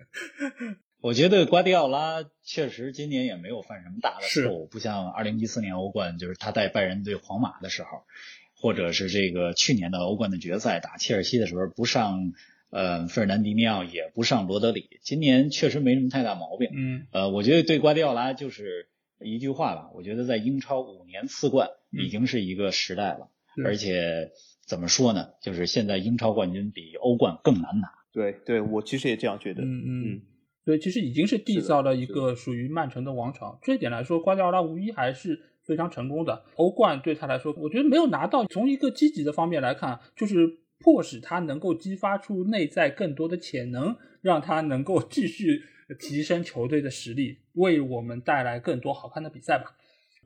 [1.02, 8.04] 我觉得瓜迪奥拉确实今年也没有犯什么大的错误，不像二零一四年欧冠，就是他带拜仁对皇马的时候。
[8.62, 12.32] 或者是这个去年的欧冠的决赛打切尔西的时候不上，
[12.70, 16.70] 呃，费尔南迪尼奥也不上罗德里，今年确实没什么太大毛病。
[16.74, 18.88] 嗯，呃，我觉得对瓜迪奥拉就是
[19.20, 23.30] 一句话吧，我觉得在英超五年四冠已经是一个时代了，
[23.66, 24.30] 而且
[24.68, 27.92] 怎么说呢，就是现在英超冠军比欧冠更难拿。
[28.14, 29.64] 对，对我其实也这样觉得。
[29.64, 30.22] 嗯嗯，
[30.64, 33.60] 所以其实已经是缔造了一个属于曼城的王朝。
[33.64, 35.48] 这一点来说，瓜迪奥拉无疑还是。
[35.66, 38.46] 非常成功的欧冠对他来说，我觉得没有拿到。
[38.46, 40.48] 从一个积极的方面来看，就是
[40.80, 45.62] 迫使他能够激发出内在更多的潜能，让他能够继续
[46.00, 49.76] 提升球队的实力，为我们带来更多好看的比赛吧。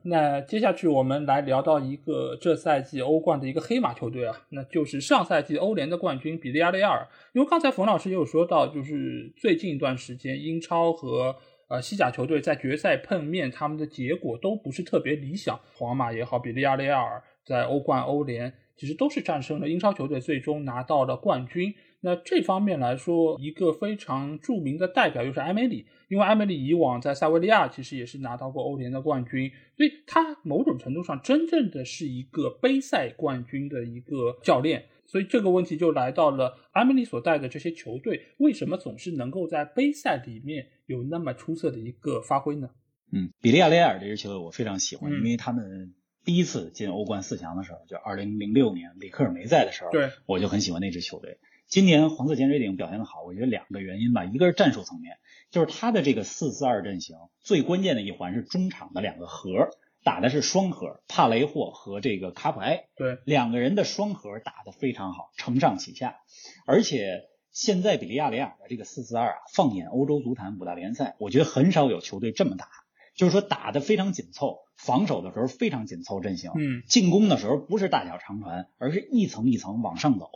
[0.08, 7.08] 那接下去我们来聊到一个这赛季欧冠的一个黑马球队啊，那就是上赛季欧联的冠军比利亚雷亚尔。
[7.32, 11.34] 因为刚才冯老师也有说到，就是最近一段时间英超和
[11.68, 15.58] 呃，西甲球队在决赛碰面，他们的结果都不是特别理想。
[15.74, 21.74] 皇马也好，比利亚雷亚尔在欧冠、欧联其实都是战胜了英超球队，最终拿到了冠军。
[22.02, 34.84] 那这方面来说，一个非常著名的代表就是埃梅里，因为埃梅里以往在塞维利亚其实也是拿到过欧联的冠军，所以他某种程度上真正的是一个杯赛冠军的一个教练。
[35.06, 42.70] 所以这个问题就来到了阿梅里所带的这些球队，为什么总是能够在杯赛里面有那么出色的一个发挥呢？
[43.12, 51.38] 嗯，比利亚雷亚尔这支球队我非常喜欢，因为他们第一次进欧冠四强的时候，就二零零六年里克尔梅在的时候，对，我就很喜欢那支球队。
[51.68, 55.18] 今年黄色潜水艇表现的好，我觉得两个原因吧，一个是战术层面，
[55.50, 59.70] 就是他的这个四四二阵型最关键的一环是中场的两个核。
[60.06, 66.20] 打的是双核，帕雷霍和这个卡普埃，对两个人的双核打得非常好，承上启下。
[66.64, 72.68] 而且现在比利亚雷亚尔的这个四四二啊，放眼欧洲足坛五大联赛，我觉得很少有球队这么打，
[73.16, 80.30] 就是说打得非常紧凑，防守的时候非常紧凑阵型，嗯，进攻的时候不是大脚长传，而是一层一层往上走。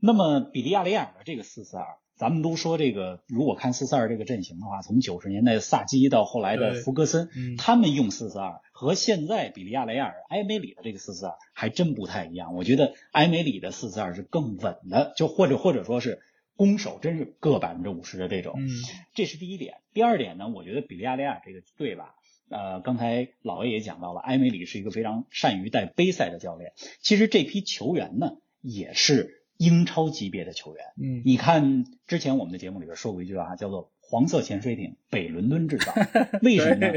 [0.00, 1.84] 那么比利亚雷亚尔的这个四四二
[2.16, 12.54] 咱们都说这个，如果看四四二这个阵型的话，从九十年代的萨基到后来的对福格森嗯，他们用四四二和现在比利亚雷亚尔、埃梅里的这个四四二还真不太一样。
[12.54, 16.20] 我觉得埃梅里的四四二是更稳的，就或者或者说是
[16.56, 18.54] 攻守真是各百分之五十的这种。
[18.58, 18.68] 嗯
[19.12, 19.78] 这是第一点。
[19.92, 22.14] 第二点呢，我觉得比利亚雷亚尔这个队吧，
[22.48, 26.72] 呃，刚才老 A 也讲到了，埃梅里是一个非常善于带杯赛的教练。
[27.00, 30.84] 其实这批球员呢，也是英超级别的球员。
[31.00, 35.92] 嗯你看，之前我们的节目里边说过一句话，叫做“黄色潜水艇北伦敦制造”，
[36.42, 36.92] 为什么呢？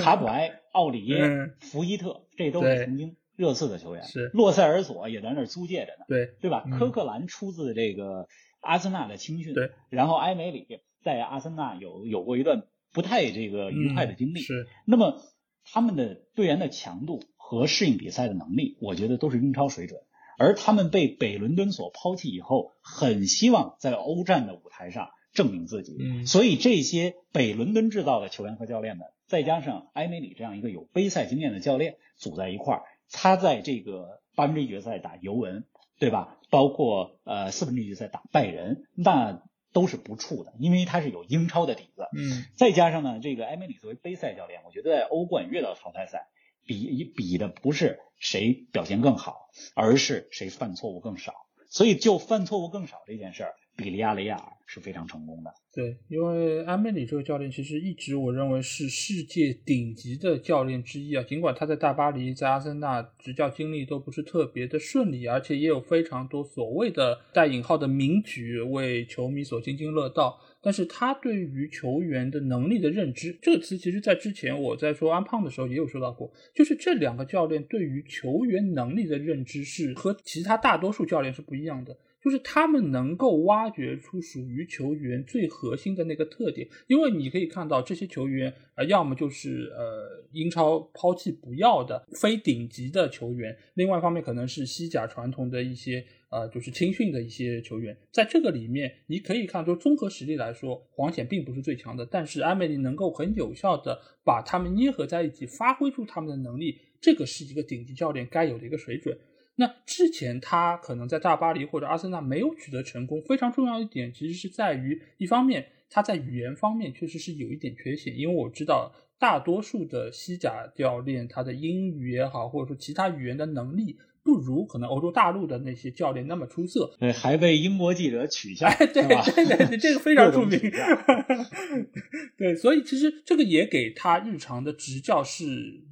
[0.00, 4.04] 卡普埃、奥里耶、嗯福伊特，这都是曾经热刺的球员。
[4.04, 6.04] 是洛塞尔索也在那儿租借着呢。
[6.08, 6.64] 对，对吧？
[6.66, 8.28] 嗯科克兰出自这个
[8.60, 10.66] 阿森纳的青训，对，然后埃梅里
[11.02, 15.20] 在阿森纳有有过一段不太这个愉快的经历，嗯是那么
[15.64, 20.00] 他们的队员的强度和适应比赛的能力，我觉得都是英超水准。
[20.38, 25.96] 而他们被北伦敦所抛弃以后，很希望在欧战的舞台上证明自己。
[26.00, 35.64] 嗯所以这些北伦敦制造的球员和教练们，再加上埃梅里这样一个有杯赛经验的教练组在一块儿，他在这个八分之一决赛打尤文，
[35.98, 36.38] 对吧？
[36.50, 39.42] 包括呃四分之一决赛打拜仁，那
[39.72, 42.06] 都是不怵的，因为他是有英超的底子。
[42.16, 46.28] 嗯再加上呢，这个埃梅里作为杯赛教练，我觉得在欧冠越到淘汰赛，
[46.66, 51.34] 比比的不是谁表现更好，而是谁犯错误更少。
[51.68, 55.52] 所以就犯错误更少这件事儿，比利亚雷亚尔是非常成功的。
[55.72, 61.22] 对，因为安梅里这个教练其实一直我认为是世界顶级的教练之一啊。
[61.24, 81.96] 尽管他在大巴黎、在阿森纳执教经历都不是特别的顺利，而且也有非常多所谓的带引号的名局为球迷所津津乐道，但是他对于球员的能力的认知，这个词其实在之前我在说安胖的时候也有说到过，就是这两个教练对于球员能力的认知是和其他大多数教练是不一样的。
[82.24, 109.14] 就是他们能够挖掘出属于球员最核心的那个特点，因为你可以看到这些球员，呃，要么就是呃英超抛弃不要的非顶级的球员，另外一方面可能是西甲传统的一些呃就是青训的一些球员，在这个里面你可以看出综合实力来说，黄潜并不是最强的，但是埃梅里能够很有效的把他们捏合在一起，发挥出他们的能力，这个是一个顶级教练该有的一个水准。
[109.56, 126.90] 那之前他可能在大巴黎或者阿森纳没有取得成功，非常重要一点其实是在于，一方面他在语言方面确实是有一点缺陷，因为我知道大多数的西甲教练他的英语也好，或者说其他语言的能力不如可能欧洲大陆的那些教练那么出色。
[126.98, 129.02] 对，还被英国记者取笑，哎，对？
[129.02, 130.58] 对对对，这个非常 著名。
[132.38, 135.44] 对，所以其实这个也给他日常的执教是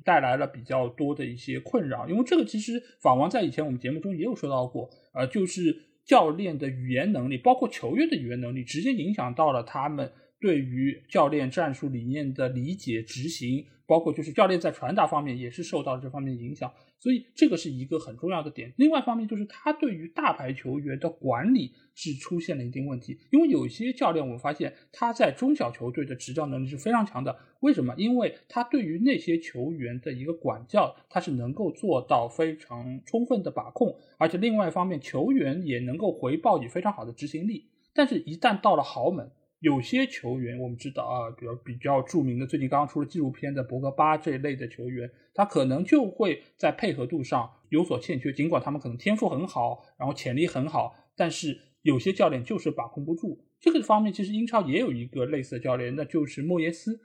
[0.02, 16.72] 带来了比较多的一些困扰，因为这个其实法王在以前我们节目中也有说到过，呃，就是教练的语言能力，包括球员的语言能力，直接影响到了他们对于教练战术理念的理解、执行，包括就是教练在传达方面也是受到了这方面的影响。
[17.02, 18.72] 所以这个是一个很重要的点。
[18.76, 27.36] 另外一方面就是他对于大牌球员的管理是出现了一定问题，因为有些教练我们发现他在中小球队的执教能力是非常强的。
[27.58, 27.92] 为什么？
[27.96, 37.66] 因为他对于那些球员的一个管教，他是能够做到非常充分的把控，而且另外一方面球员也能够回报以非常好的执行力。
[37.92, 39.28] 但是，一旦到了豪门，
[39.62, 48.32] 有些球员我们知道啊，比如比较著名的，最近刚刚出了纪录片的博格巴这一类的球员，他可能就会在配合度上有所欠缺。
[48.32, 53.38] 尽管他们可能天赋很好，然后潜力很好，但是有些教练就是把控不住。
[53.60, 57.00] 这个方面，其实英超也有一个类似的教练，那就是莫耶斯。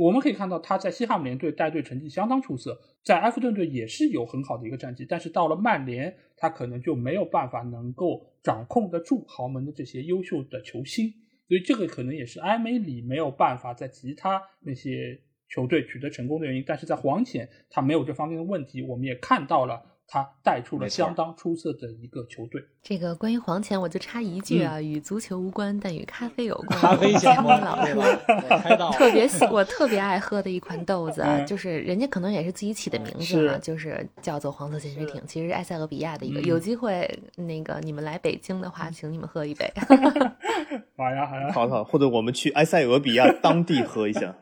[0.00, 11.14] 我们可以看到他在西汉姆联队带队成绩相当出色，在埃弗顿队也是有很好的一个战绩，但是到了曼联，他可能就没有办法能够掌控得住豪门的这些优秀的球星。
[11.50, 22.60] 所以这个可能也是埃梅里没有办法在其他那些球队取得成功的原因，但是在黄潜他没有这方面的问题，我们也看到了他带出了相当出色的一个球队。
[22.82, 26.76] 这个关于黄潜，我就插一句啊，与足球无关，但与咖啡有关。
[26.80, 36.40] 咖啡我相关听老说，特别喜，我特别爱喝的一款豆子啊，嗯就是人家可能也是自己起的名字是，就是叫做黄色潜水艇，其实是埃塞俄比亚的一个。
[36.40, 39.72] 嗯有机会那个你们来北京的话，请你们喝一杯。
[40.96, 44.34] 好呀，好呀，好好，或者我们去埃塞俄比亚当地喝一下。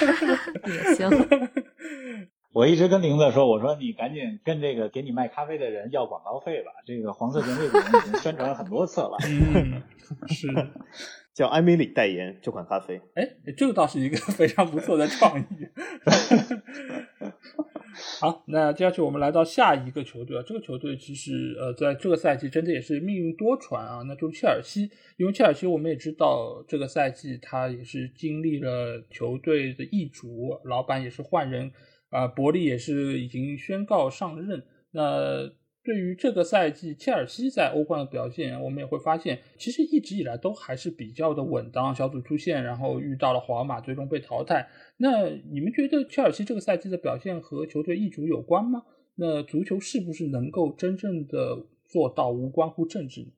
[0.64, 1.10] 也行。
[2.56, 6.72] 我一直跟玲子说，我说你赶紧跟这个给你卖咖啡的人要广告费吧。
[6.86, 9.18] 这个黄色潜水艇已经宣传了很多次了。
[9.28, 9.82] 嗯，
[10.28, 10.48] 是。
[11.36, 12.98] 叫艾米丽代言这款咖啡。
[13.12, 13.28] 哎，
[13.58, 15.44] 这个倒是一个非常不错的创意。
[18.20, 24.90] 好，那接下去我们来到下一个球队啊，这个球队其实呃，在这个赛季真的也是命运多舛啊，那就是切尔西。
[25.18, 31.70] 因为切尔西我们也知道，这个赛季他也是经历了球队的易主，老板也是换人，
[32.10, 34.62] 啊，伯利也是已经宣告上任。
[34.92, 35.50] 那
[35.82, 41.94] 对于这个赛季切尔西在欧冠的表现，我们也会发现，其实一直以来都还是比较的稳当。
[41.94, 44.68] 小组出线，然后遇到了皇马，最终被淘汰。
[44.96, 48.82] 那你们觉得切尔西这个赛季的表现和球队易主有关吗？
[49.14, 53.28] 那足球是不是能够真正的做到无关乎政治？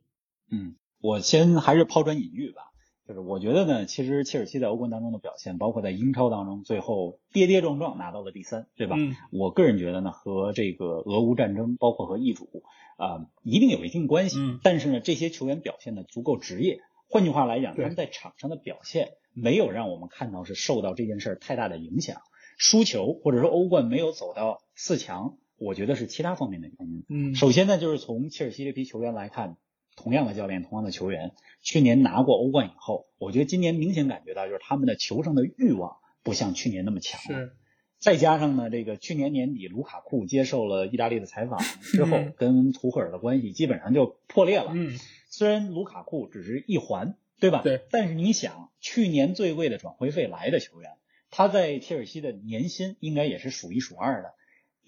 [0.50, 2.67] 嗯，我先还是抛砖引玉吧。
[3.08, 8.96] 就是我觉得呢，其实切尔西在欧冠当中的表现，包括在英超当中，最后跌跌撞撞拿到了第三，对吧？
[8.98, 9.16] 嗯。
[9.32, 12.62] 我个人觉得呢，和这个俄乌战争，包括和易主
[12.98, 14.36] 啊，一定有一定关系。
[14.38, 14.60] 嗯。
[14.62, 16.80] 但是呢，这些球员表现的足够职业。
[17.08, 22.20] 换句话来讲，他们在场上的表现没有让我们看到是受到这件事儿太大的影响。
[22.58, 27.04] 输球或者说欧冠没有走到四强，我觉得是其他方面的原因。
[27.08, 27.34] 嗯。
[27.34, 29.56] 首先呢，就是从切尔西这批球员来看。
[29.98, 37.40] 同样的教练，同样的球员，去年拿过欧冠以后，我觉得今年明显感觉到就是他们的求胜的欲望不像去年那么强了。
[37.40, 37.52] 是，
[37.98, 44.70] 再加上呢，这个去年年底卢卡库接受了意大利的采访之后，跟图赫尔的关系基本上就破裂了。
[44.72, 44.96] 嗯，
[45.28, 47.62] 虽然卢卡库只是一环，对吧？
[47.64, 47.80] 对。
[47.90, 50.92] 但是你想，去年最贵的转会费来的球员，
[51.30, 54.34] 他在切尔西的年薪应该也是数一数二的。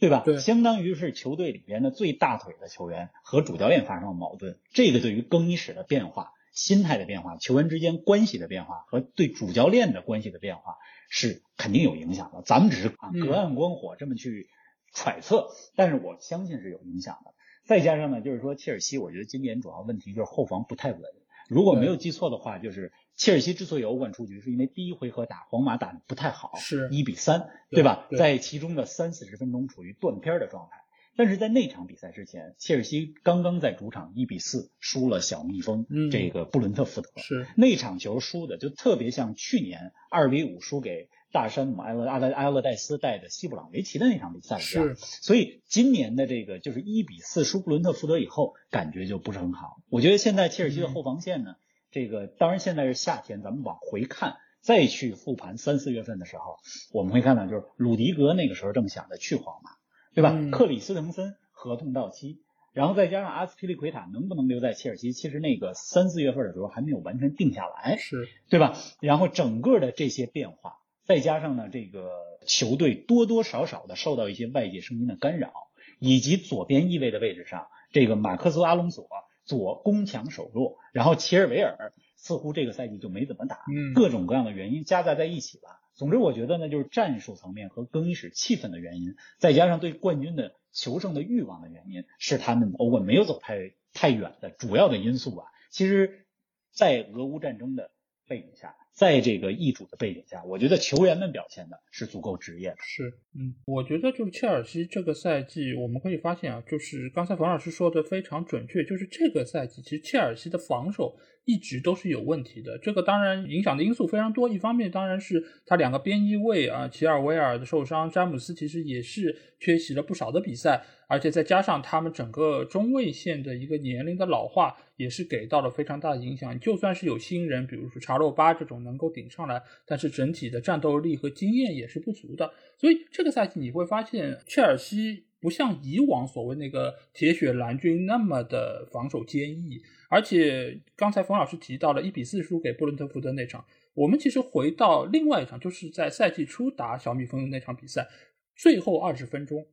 [0.00, 0.22] 对吧？
[0.24, 10.78] 对，相当于是球队里边的最大腿的球员和主教练发生了矛盾，这个对于更衣室的变化、心态的变化、球员之间关系的变化和对主教练的关系的变化
[11.10, 12.42] 是肯定有影响的。
[12.42, 14.48] 咱们只是啊隔岸观火这么去
[14.94, 17.34] 揣测，但是我相信是有影响的。
[17.66, 21.00] 再加上呢，就是说切尔西，我觉得今年主要问题就是后防不太稳。
[21.48, 28.06] 如果没有记错的话，就是切尔西之所以欧冠出局，是因为第一回合打皇马打的不太好，是一比三，对吧？
[28.16, 30.78] 在其中的三四十分钟处于断片的状态。
[31.16, 41.10] 但是在那场比赛之前，切尔西刚刚在主场一比四输了小蜜蜂，这个布伦特福德，是那场球输的就特别像去年二比五输给。
[41.32, 49.76] 大山姆埃勒阿勒埃勒戴斯带的西布朗维奇的那场比赛是，所以今年的这个就是一比四输布伦特福德以后，感觉就不是很好。
[49.90, 51.54] 我觉得现在切尔西的后防线呢，
[51.90, 56.56] 这个当然现在是夏天，咱们往回看，再去复盘三四月份的时候，
[56.92, 59.70] 我们会看到就是鲁迪格那个时候正想着去皇马，
[60.14, 60.38] 对吧？
[60.52, 62.40] 克里斯滕森合同到期，
[62.72, 68.76] 然后再加上阿斯皮利奎塔能不能留在切尔西，其实那个三四月份的时候还没有完全定下来，是对吧？
[69.00, 70.76] 然后整个的这些变化。
[71.06, 72.08] 再加上呢，这个
[72.46, 75.52] 球队多多少少的受到一些外界声音的干扰，
[75.98, 79.08] 以及左边翼位的位置上，这个马克思阿隆索
[79.50, 85.80] 左攻强守弱，然后齐尔维尔似乎这个赛季就没怎么打，嗯，各种各样的原因夹杂在一起吧。
[85.94, 95.46] 总之，我觉得呢，就是战术层面和更衣室气氛的原因，再加上对冠军的求胜的欲望的原因，是他们欧冠没有走太太远的主要的因素吧。
[95.68, 96.26] 其实，
[96.70, 97.90] 在俄乌战争的
[98.28, 98.76] 背景下。
[98.92, 102.76] 在这个易主的背景下，我觉得球员们表现的是足够职业的。
[102.80, 111.16] 是，嗯，我觉得就是切尔西这个赛季，我们可以发现啊，就是刚才冯老师说的非常准确，就是这个赛季其实切尔西的防守
[111.50, 112.78] 一直都是有问题的。
[112.78, 120.84] 这个当然影响的因素非常多，一方面当然是他两个边翼位啊，齐尔维尔的受伤，詹姆斯其实也是缺席了不少的比赛。
[121.08, 126.56] 而且再加上他们整个中卫线的一个年龄的老化，也是给到了非常大的影响。
[126.60, 132.52] 就算是有新人，比如说查洛巴这种能够顶上来，但是整体的战斗力和经验也是不足的。
[132.78, 139.82] 所以这个赛季你会发现，切尔西不像以往所谓那个铁血蓝军那么的防守坚毅。
[140.10, 148.08] 而且刚才冯老师提到了一比四输给布伦特福德那场，我们其实回到另外一场，就是在赛季初打小蜜蜂的那场比赛，
[148.56, 149.64] 最后二十分钟。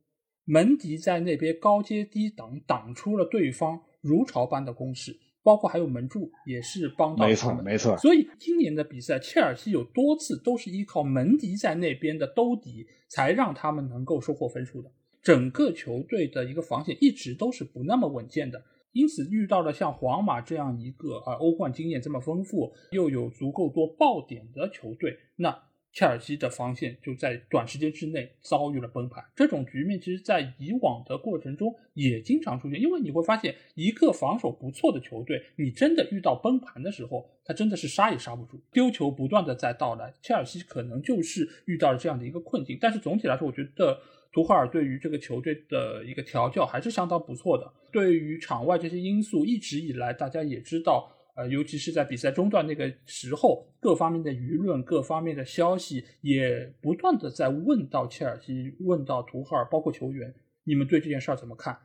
[0.44, 7.28] 门迪在那边高接低挡，挡出了对方如潮般的攻势，包括还有门柱也是帮到他们。
[7.28, 7.96] 没错，没错。
[7.98, 14.90] 所以今年的比赛，切尔西有多次都是依靠门迪在那边的兜底，才让他们能够收获分数的。
[15.20, 18.62] 整个球队的一个防线一直都是不那么稳健的，
[18.92, 25.64] 因此遇到了像皇马这样一个啊欧冠经验这么丰富，又有足够多爆点的球队，那。
[25.90, 32.78] 切尔西的防线就在短时间之内遭遇了崩盘，这种局面其实，在以往的过程中也经常出现。
[32.78, 40.14] 因为你会发现，一个防守不错的球队，你真的遇到崩盘的时候，他真的是杀也杀不住，丢球不断的在到来。
[40.22, 42.78] 切尔西可能就是遇到了这样的一个困境。
[42.78, 43.98] 但是总体来说，我觉得
[44.38, 47.68] 图赫尔对于这个球队的一个调教还是相当不错的。
[47.90, 51.12] 对于场外这些因素，一直以来大家也知道。
[51.34, 60.32] 呃，尤其是在比赛中段那个时候，各方面的舆论、各方面的消息也不断的在问到切尔西、问到图赫尔，包括球员，
[60.62, 61.76] 你们对这件事儿怎么看？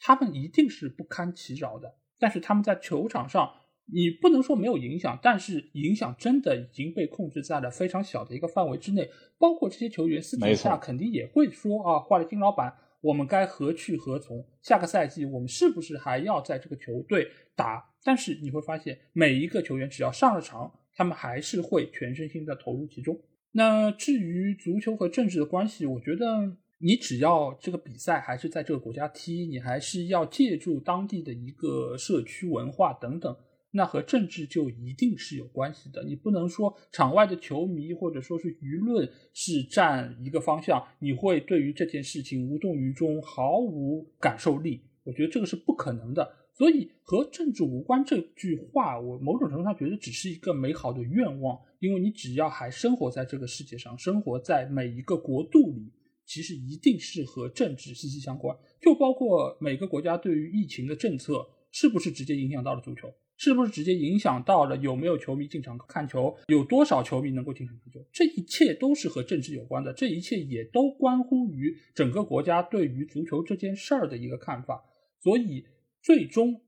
[0.00, 3.52] 他们一定是不堪其扰的，但是他们在球场上。
[3.92, 9.08] 你不能说没有影响，但是影响真的已经被控制在了非常小的一个范围之内。
[9.38, 14.46] 包括这些球员私底下肯定也会说啊，换了金老板，我们该何去何从？
[14.62, 17.90] 下个赛季我们是不是还要在这个球队打？
[18.02, 23.20] 但是你会发现，每一个球员只要上了场，他们还是会全身心的投入其中。
[23.52, 33.36] 那至于足球和政治的关系，我觉得你只要这个比赛还是在这个国家踢，你还是要借助当地的一个社区文化等等。
[33.72, 44.82] 那和政治就一定是有关系的，你不能说场外的球迷或者说是舆论是占一个方向，你会对于这件事情无动于衷，毫无感受力。
[45.04, 46.36] 我觉得这个是不可能的。
[46.52, 55.90] 所以和政治无关这句话，我某种程度上觉得只是一个美好的愿望，因为你只要还生活在这个世界上，生活在每一个国度里，
[56.26, 58.54] 其实一定是和政治息息相关。
[58.78, 63.08] 就包括每个国家对于疫情的政策，是不是直接影响到了足球？
[63.42, 67.98] 是不是直接影响到了有没有球迷进场看球，有多少球迷能够进场看球？
[68.12, 74.84] 这一切都是和政治有关的，这一切也都关乎于整个国家对于足球这件事儿的一个看法。
[75.22, 75.64] 所以，
[76.02, 76.60] 最终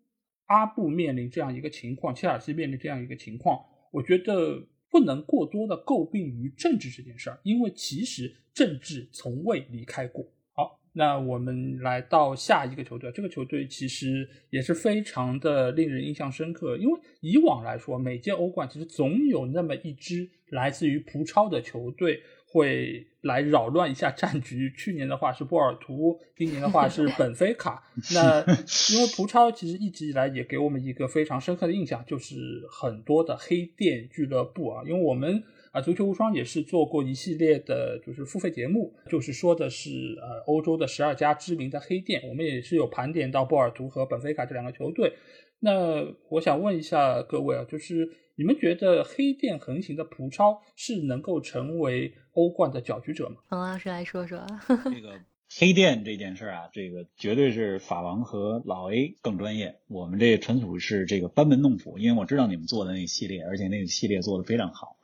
[0.47, 3.61] 阿布面临这样一个情况，切尔西面临这样一个情况，
[3.93, 10.27] 我觉得不能过多的诟病于政治这件事儿，因为其实政治从未离开过。
[10.95, 24.71] 那我们来到下一个球队，这个球队其实也是非常的令人印象深刻，因为以往来说，每届欧冠其实总有那么一支来自于葡超的球队会来扰乱一下战局。
[24.77, 27.83] 去年的话是波尔图，今年的话是本菲卡。
[28.13, 28.41] 那
[28.95, 32.37] 因为葡超其实一直以来也给我们一个非常深刻的印象，就是
[32.71, 35.43] 很多的黑店俱乐部啊，因为我们。
[35.73, 45.15] 啊，足球无双也是做过一系列的，就是付费节目，就是说的是呃欧洲的十二家知名的黑店，我们也是有盘点到波尔图和本菲卡这两个球队。
[45.61, 53.37] 那我想问一下各位啊，就是你们觉得黑店横行的葡超是能够成为欧冠的搅局者吗？
[53.49, 54.45] 冯老师来说说。
[54.69, 55.21] 这个
[55.59, 64.99] 黑店这件事啊，这个绝对是法王和老 A 更专业，我们这纯属是这个班门弄斧，因为我知道你们做的那个系列，而且那个系列做的非常好。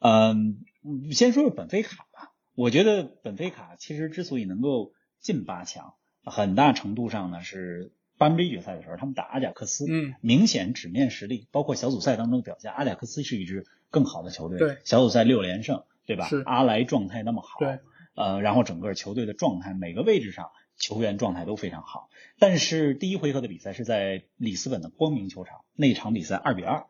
[0.00, 0.64] 嗯，
[1.12, 2.32] 先说说本菲卡吧。
[2.56, 5.94] 我觉得本菲卡其实之所以能够进八强，
[6.24, 16.26] 很大程度上呢是班杯决赛的时候他们打阿贾克斯，嗯，明显纸面实力，包括小组赛当中的表现，阿贾克斯是一支更好的球队，对，小组赛六连胜，对吧？
[16.28, 17.78] 是阿莱状态那么好，对，
[18.14, 22.08] 呃，然后整个球队的状态，每个位置上球员状态都非常好。
[22.38, 26.86] 但是第一回合的比赛是在里斯本的光明球场，那场比赛二比二。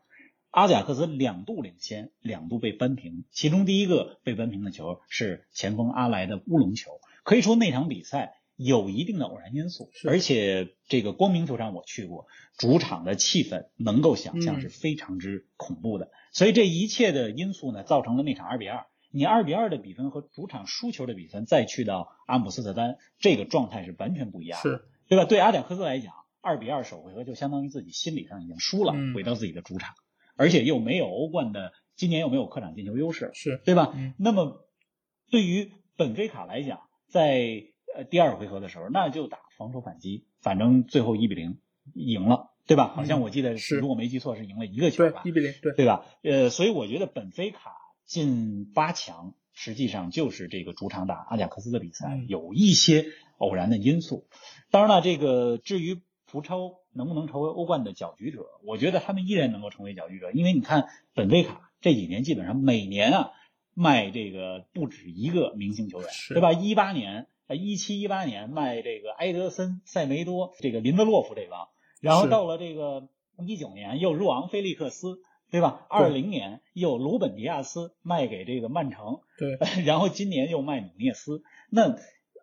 [0.51, 6.91] 阿贾克斯两度领先，两度被扳平，其中第一个被扳平的球是前锋阿莱的乌龙球。
[7.23, 12.27] 可以说那场比赛有一定的偶然因素，而且这个光明球场我去过，
[12.59, 16.11] 主场的气氛能够想象是非常之恐怖的。
[16.33, 18.87] 所以这一切的因素呢，造成了那场二比二。
[19.13, 25.25] 你二比二的比分和主场输球的比分再去到阿姆斯特丹，这个状态是完全不一样，是对吧？
[25.25, 29.95] 对阿贾克斯来讲，二比二首回合就相当于自己心理上已经输了，回到自己的主场。
[30.41, 33.95] 而且又没有欧冠的，今年又没有客场进球优势，是对吧？
[34.17, 34.67] 那么
[35.31, 37.63] 对于本菲卡来讲，在
[37.95, 41.59] 呃第二回合的时候，那就打防守反击，反正最后一比零
[41.93, 42.89] 赢了，对吧？
[42.89, 45.21] 好像我记得是，如果没记错是赢了一个球吧？
[45.27, 46.07] 一比零，对对吧？
[46.23, 47.75] 呃，所以我觉得本菲卡
[48.07, 53.05] 进八强，实际上就是这个主场打阿贾克斯的比赛有一些
[53.37, 54.27] 偶然的因素。
[54.71, 56.01] 当然了，这个至于
[56.31, 56.81] 葡超。
[56.93, 58.45] 能不能成为欧冠的搅局者？
[58.67, 63.31] 我觉得他们依然能够成为搅局者，因为你看本菲卡这几年基本上每年啊
[63.75, 66.53] 卖这个不止一个明星球员，对吧？
[66.53, 71.69] 一八年啊一七一八年卖这个埃德森、塞梅多、这个林德洛夫这帮，
[72.01, 73.09] 然后到了这个
[73.47, 75.21] 一九年又入昂菲利克斯，
[75.53, 75.87] 对吧？
[75.89, 79.57] 二零年又鲁本迪亚斯卖给这个曼城，对，
[79.87, 81.97] 然后今年又卖努涅斯，那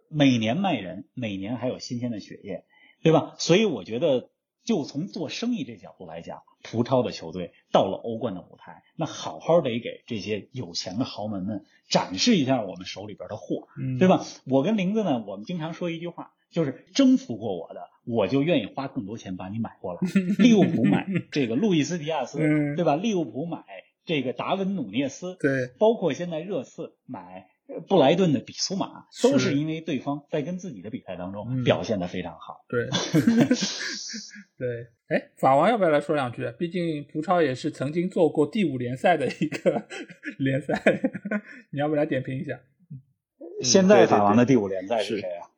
[0.07, 2.63] 每年卖人，每年还有新鲜的血液，
[3.01, 3.35] 对吧？
[3.37, 4.29] 所以我觉得。
[4.67, 14.25] 就从做生意这角度来讲，葡超的球队到了欧冠的舞台，那好好得给这些有钱的豪门们展示一下我们手里边的货，对吧？
[14.45, 20.01] 我跟林子呢，我们经常说一句话，就是征服过我的，我就愿意花更多钱把你买过来。
[20.43, 22.37] 利物浦买这个路易斯迪亚斯，
[22.75, 22.97] 对吧？
[22.97, 23.63] 利物浦买
[24.03, 27.47] 这个达文努涅斯，对，包括现在热刺买
[27.87, 32.65] 布莱顿的比苏马，都是是因为对方在跟自己的比赛当嗯中表现的非常好。
[32.69, 32.85] 对，
[34.57, 36.49] 对，哎，法王要不要来说两句？
[36.57, 39.85] 毕竟葡超也是曾经做过第五联赛的一个
[40.39, 40.81] 联赛，
[41.71, 42.59] 你要不来点评一下？
[43.61, 45.49] 现在法王的第五联赛是是谁啊？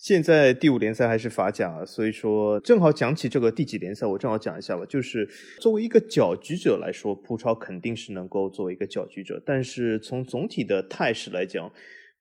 [0.00, 4.82] 现在第五联赛还是法甲，所以说正好讲起这个第几联赛，我正好讲一下吧。
[4.88, 5.28] 就是
[5.58, 11.70] 作为一个搅局者来说，葡超肯定是能够作为一个搅局者，但是从总体的态势来讲，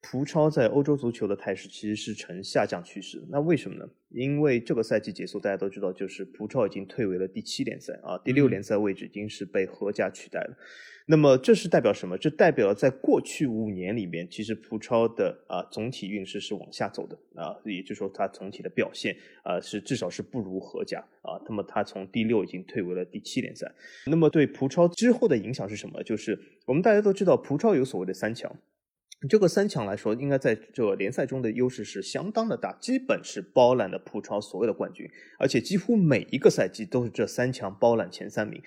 [0.01, 3.21] 葡超在欧洲足球的态势其实是呈下降趋势。
[3.29, 3.85] 那为什么呢？
[4.09, 10.57] 因为这个赛季结束，大家都知道，就是葡超已经退为了第七联赛啊，第六联赛位置已经是被荷甲取代了。
[11.05, 12.17] 那么这是代表什么？
[12.17, 21.37] 这代表在过去五年里面，其实葡超的啊总体运势是往下走的啊，也就是说它总体的表现啊是至少是不如荷甲啊。
[21.47, 23.69] 那么它从第六已经退为了第七联赛。
[24.05, 26.01] 那么对葡超之后的影响是什么？
[26.03, 28.55] 就是我们大家都知道，葡超有所谓的三强。
[29.27, 38.61] 这个三强来说，应该在这个联赛中的优势是相当的大，基本是包揽了葡超所有的冠军，而且几乎每一个赛季都是这三强包揽前三名。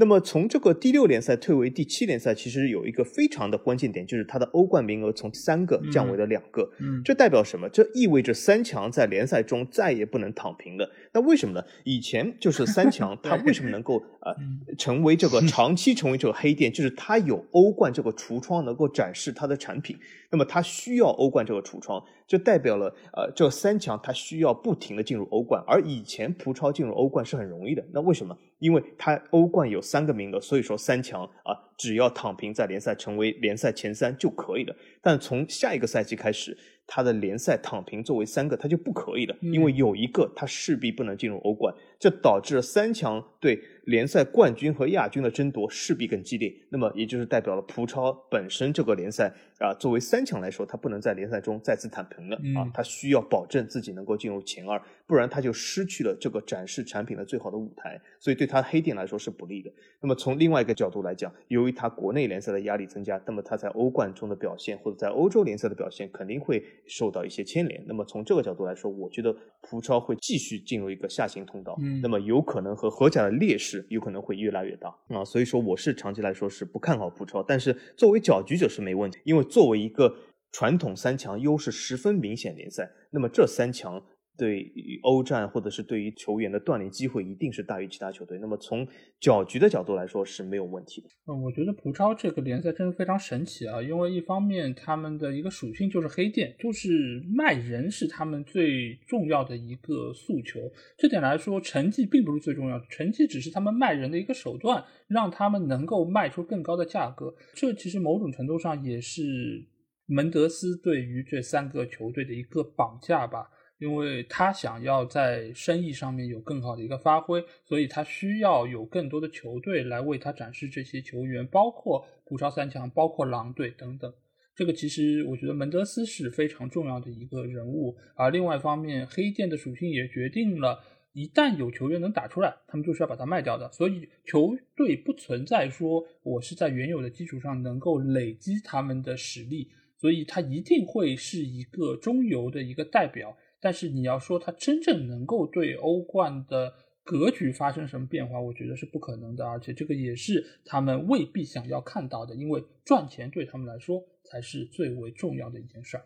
[0.00, 6.70] 那么从这个第六联赛退为第七联赛，其实有一个非常的关键点，就是它的欧冠名额从三个降为了两个。
[6.78, 7.68] 嗯，这代表什么？
[7.68, 10.88] 这意味着三强在联赛中再也不能躺平了。
[11.12, 11.64] 那为什么呢？
[11.82, 14.32] 以前就是三强， 它为什么能够呃
[14.78, 16.72] 成为这个长期成为这个黑店？
[16.72, 19.98] 就是它有欧冠这个橱窗能够展示它的产品，
[20.30, 27.82] 那么它需要欧冠这个橱窗，这代表了呃这三强他需要不停的进入欧冠，而以前葡超进入欧冠是很容易的。
[27.92, 28.36] 那为什么？
[28.58, 34.76] 因为它欧冠有三个名额，所以说三强啊只要躺平在联赛成为联赛前三就可以了。
[35.00, 36.58] 但从下一个赛季开始，
[36.90, 46.50] 它的联赛躺平作为三个，他就不可以了，因为有一个他势必不能进入欧冠，这导致了三强对联赛冠军和亚军的争夺势必更激烈。
[46.70, 59.72] 那么也就是代表了葡超本身这个联赛啊，作为三强来说，他不能在联赛中再次躺平了啊嗯，它需要保证自己能够进入前二，不然他就失去了这个展示产品的最好的舞台，所以对他黑店来说是不利的。
[60.02, 67.82] 那么从另外一个角度来讲，由于他国内联赛的压力增加，那么他在欧冠中的表现或者在欧洲联赛的表现肯定会受到一些牵连。
[67.86, 75.24] 那么从这个角度来说，我觉得葡超会继续进入一个下行通道，嗯那么有可能和荷甲的劣势有可能会越来越大啊。
[75.24, 80.14] 所以说我是长期来说是不看好葡超，但是作为搅局者是没问题，因为作为一个
[80.52, 84.02] 传统三强优势十分明显联赛，那么这三强。
[84.38, 88.38] 对于欧战或者是对于球员的锻炼机会，一定是大于其他球队。
[88.38, 88.86] 那么从
[89.20, 91.08] 搅局的角度来说是没有问题的。
[91.26, 93.82] 嗯，我觉得葡超这个联赛真的非常神奇啊！
[93.82, 100.60] 因为一方面他们的一个属性就是黑店，就是卖人是他们最重要的一个诉求。
[100.96, 107.34] 这点来说，成绩并不是最重要，成绩只是他们卖人的一个手段，让他们能够卖出更高的价格。
[107.54, 109.66] 这其实某种程度上也是
[110.06, 113.50] 门德斯对于这三个球队的一个绑架吧。
[113.78, 124.12] 因为他想要在生意上面有更好的一个发挥，所以他需要有更多的球队来为他展示这些球员，包括葡超三强，包括狼队等等。
[124.56, 130.80] 这个其实我觉得门德斯是非常重要的一个人物，而另外一方面，黑店的属性也决定了，
[131.12, 133.70] 一旦有球员能打出来，他们就是要把它卖掉的。
[133.70, 143.36] 所以球队不存在说我是在原有的基础上能够累积他们的实力，所以他一定会是一个中游的一个代表。
[143.60, 156.04] 但是你要说他真正能够对欧冠的格局发生什么变化，我觉得是不可能的，而且这个也是他们未必想要看到的，因为赚钱对他们来说才是最为重要的一件事儿。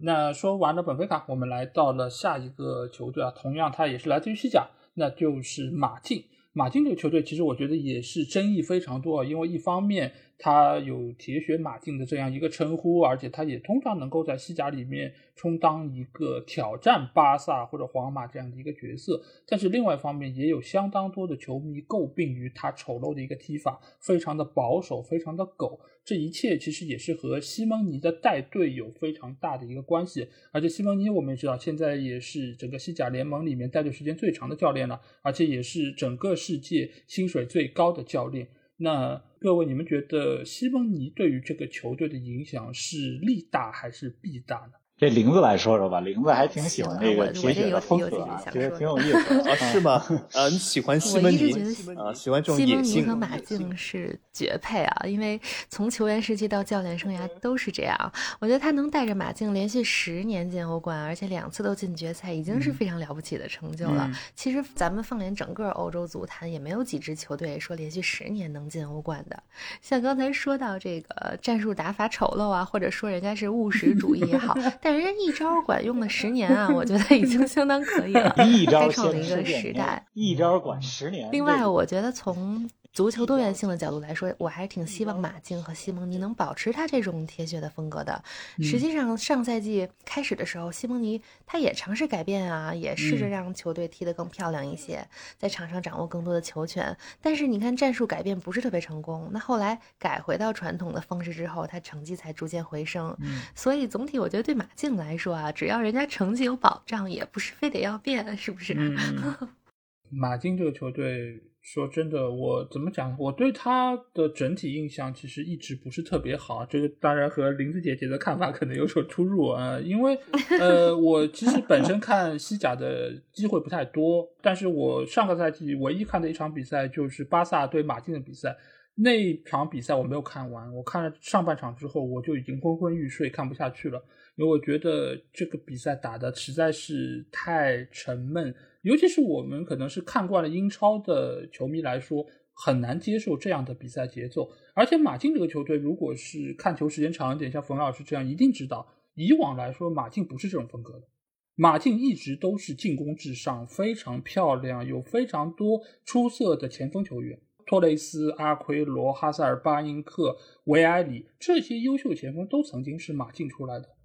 [0.00, 6.24] 那说完了本菲卡，我们来到了下一个球队啊，同样它也是来自于西甲，那就是马竞。
[6.52, 19.20] 马竞这个球队其实我觉得也是争议非常多啊，因为一方面他有铁血马竞的这样一个称呼，而且他也通常能够在西甲里面充当一个挑战巴萨或者皇马这样的一个角色。
[19.46, 25.80] 但是另外一方面，也有相当多的球迷诟病于他丑陋的一个踢法，非常的保守，非常的狗。
[26.04, 30.28] 这一切其实也是和西蒙尼的带队有非常大的一个关系。
[30.52, 38.46] 而且西蒙尼我们也知道，现在也是整个西甲联盟里面带队时间最长的教练了，而且也是整个世界薪水最高的教练。
[38.80, 44.72] 那各位，你们觉得西蒙尼对于这个球队的影响是利大还是弊大呢？
[44.98, 50.04] 这玲子来说说吧，玲子还挺喜欢这个铁血的风格啊，觉得挺有意思 啊，是吗？
[50.32, 51.52] 呃，你喜欢西蒙尼
[51.96, 52.12] 啊？
[52.12, 52.84] 喜欢这种野性。
[52.84, 58.12] 西门尼和马竞是绝配啊，因为从球员时期到教练生涯都是这样。
[58.40, 64.10] 我觉得他能带着马竞连续十年进欧冠，而且两次都进决赛，已经是非常了不起的成就了。
[64.34, 69.40] 其实咱们放眼整个欧洲足坛，也没有几支球队说连续十年能进欧冠的。
[69.80, 74.56] 像刚才说到这个战术打法丑陋啊，或者说人家是务实主义也好。
[74.82, 80.04] 但人家一招管用了十年啊，我觉得已经相当可以了， 开创了一个时代。
[80.14, 81.28] 一招管十年。
[81.32, 88.20] 另外，我觉得从足球多元性的角度来说，我还是挺希望马竞和西蒙尼能保持他这种铁血的风格的。
[88.60, 96.96] 实际上，上赛季开始的时候，西蒙尼他也尝试改变啊，也试着让球队踢得更漂亮一些，在场上掌握更多的球权。
[97.22, 103.16] 但是你看战术改变不是特别成功，那后来改回到传统的方式之后，他成绩才逐渐回升。
[103.54, 108.74] 所以总体我觉得对马竞来说啊，只要人家成绩有保障，也不是非得要变，是不是？
[110.08, 111.42] 马竞这个球队。
[111.60, 113.14] 说真的，我怎么讲？
[113.18, 116.64] 我对他的整体印象其实一直不是特别好。
[116.64, 119.78] 这个当然和林子姐姐的看法可能有所出入啊。
[119.78, 120.18] 因为
[120.58, 128.56] 呃， 我其实本身看西甲的机会不太多，但是我上个赛季唯一看的一场比赛就是巴萨对马竞的比赛。
[128.94, 134.02] 那一场比赛我没有看完，我看了上半场之后，我就已经昏昏欲睡，看不下去了。
[134.38, 142.24] 因为我觉得这个比赛打的实在是太沉闷，尤其是我们可能是看惯了英超的球迷来说，
[142.54, 144.48] 很难接受这样的比赛节奏。
[144.74, 148.86] 而且马竞这个球队，如果是看球时间长一点，像冯老师这样，一定知道，
[149.16, 151.08] 以往来说马竞不是这种风格的。
[151.56, 160.36] 马竞一直都是进攻至上，非常漂亮，有非常多出色的前锋球员，托雷斯、阿奎罗、哈塞尔、巴因克、
[160.66, 163.97] 维埃里这些优秀前锋都曾经是马竞出来的。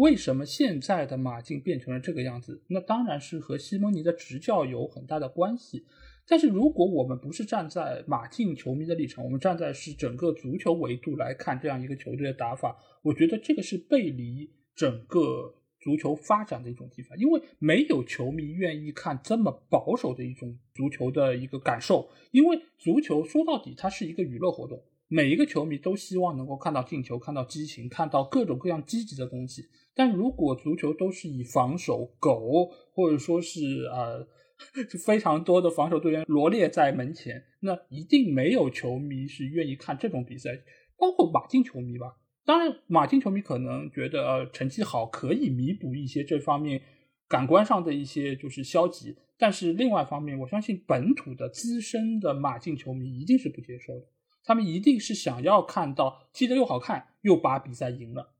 [0.00, 2.62] 为什么现在的马竞变成了这个样子？
[2.68, 5.84] 那当然是和西蒙尼的执教有很大的关系。
[6.26, 22.08] 但是如果我们不是站在马竞球迷的立场，我们站在是整个足球维度来看这样一个球队的打法，我觉得这个是背离整个足球发展的一种踢法，因为没有球迷愿意看这么保守的一种足球的一个感受。
[22.30, 24.82] 因为足球说到底，它是一个娱乐活动。
[25.12, 29.60] 每一个球迷都希望能够看到进球，看到激情，看到各种各样积极的东西。
[29.92, 34.24] 但如果足球都是以防守狗，或者说是呃
[35.04, 40.50] 非常多的防守队员罗列在门前，那一定没有球迷是愿意看这种比赛。
[40.96, 46.80] 包括马竞球迷吧，当然马竞球迷可能觉得呃成绩好可以弥补一些这方面
[47.26, 54.06] 感官上的一些就是消极，但是另外一方面，我相信本土的资深的马竞球迷一定是不接受的。
[54.44, 58.32] 他们一定是想要看到踢得又好看，又把比赛赢了，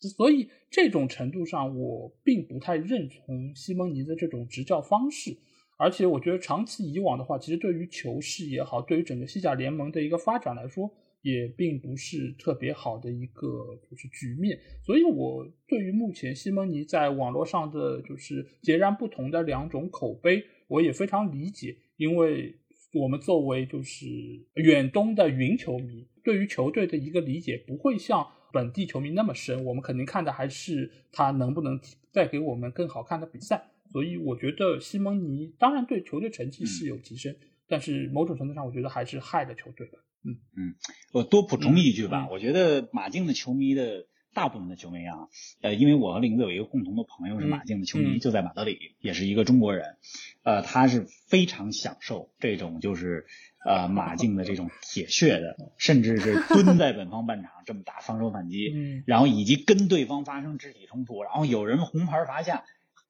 [0.00, 5.38] 所以这种程度上，我并不太认同西蒙尼的这种执教方式。
[5.76, 10.90] 而且，我觉得长期以往的话，其实对于球市也好，对于整个西甲联盟的一个发展来说，
[11.22, 14.58] 也并不是特别好的一个就是局面。
[14.84, 22.56] 所以，我对于目前西蒙尼在网络上的就是截然不同的两种口碑，我也非常理解，因为。
[22.94, 24.06] 我们作为就是
[24.54, 29.64] 远东的云球迷，对于球队的一个理解不会像本地球迷那么深。
[29.64, 31.80] 我们肯定看的还是他能不能
[32.12, 33.70] 带给我们更好看的比赛。
[33.90, 37.36] 所以我觉得西蒙尼当然对球队成绩是有提升，
[37.68, 39.98] 但是某种程度上我觉得还是害了球队的。
[40.24, 40.74] 嗯嗯，
[41.12, 44.06] 我多补充一句吧，我觉得马竞的球迷的。
[44.34, 45.28] 大部分的球迷啊，
[45.62, 49.96] 呃，因为我和林子有一个共同的朋友是马竞的球迷，就在马德里，也是一个中国人，
[50.42, 53.26] 呃，他是非常享受这种就是
[53.64, 58.74] 呃马竞的这种铁血的， 甚至是蹲在本方半场这么打防守反击，
[59.06, 62.64] 然后以及跟对方发生肢体冲突，然后有人红牌罚下，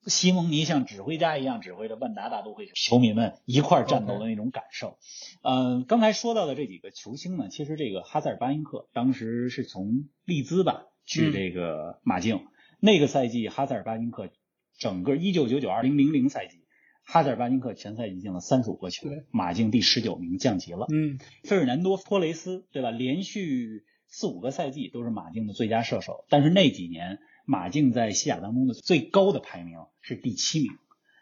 [0.05, 4.99] 西蒙尼像指挥家一样指挥着万达大都会球迷们一块战斗的那种感受。
[5.41, 10.85] 呃，刚才说到的这几个球星呢，其实这个哈塞尔巴因克当时是从利兹吧。
[11.05, 12.41] 去这个马竞，
[12.79, 14.29] 那个赛季哈塞尔巴金克
[14.77, 16.57] 整个一九九九二零零零赛季，
[17.03, 20.87] 哈塞尔巴金克全赛季进了三十五个球，马竞第十九名降级了。
[20.91, 22.91] 嗯，费尔南多托雷斯对吧？
[22.91, 30.71] 连续四五个赛季都是马竞的最佳射手，但是那几年马竞在西甲当中的最高的排名是第七名。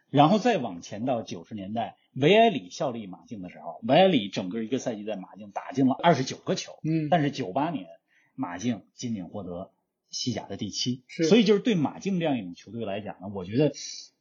[0.09, 6.73] 然后再往前到九十年代，维埃里效力马竞的时候，维埃里整个一个赛季在马竞打进了二十九个球。
[6.84, 7.88] 嗯，但是九八年。
[8.36, 9.71] 马竞仅仅获得
[10.09, 13.73] 西甲的第七，是，所以就是对马竞这样一种球队来讲呢，我觉得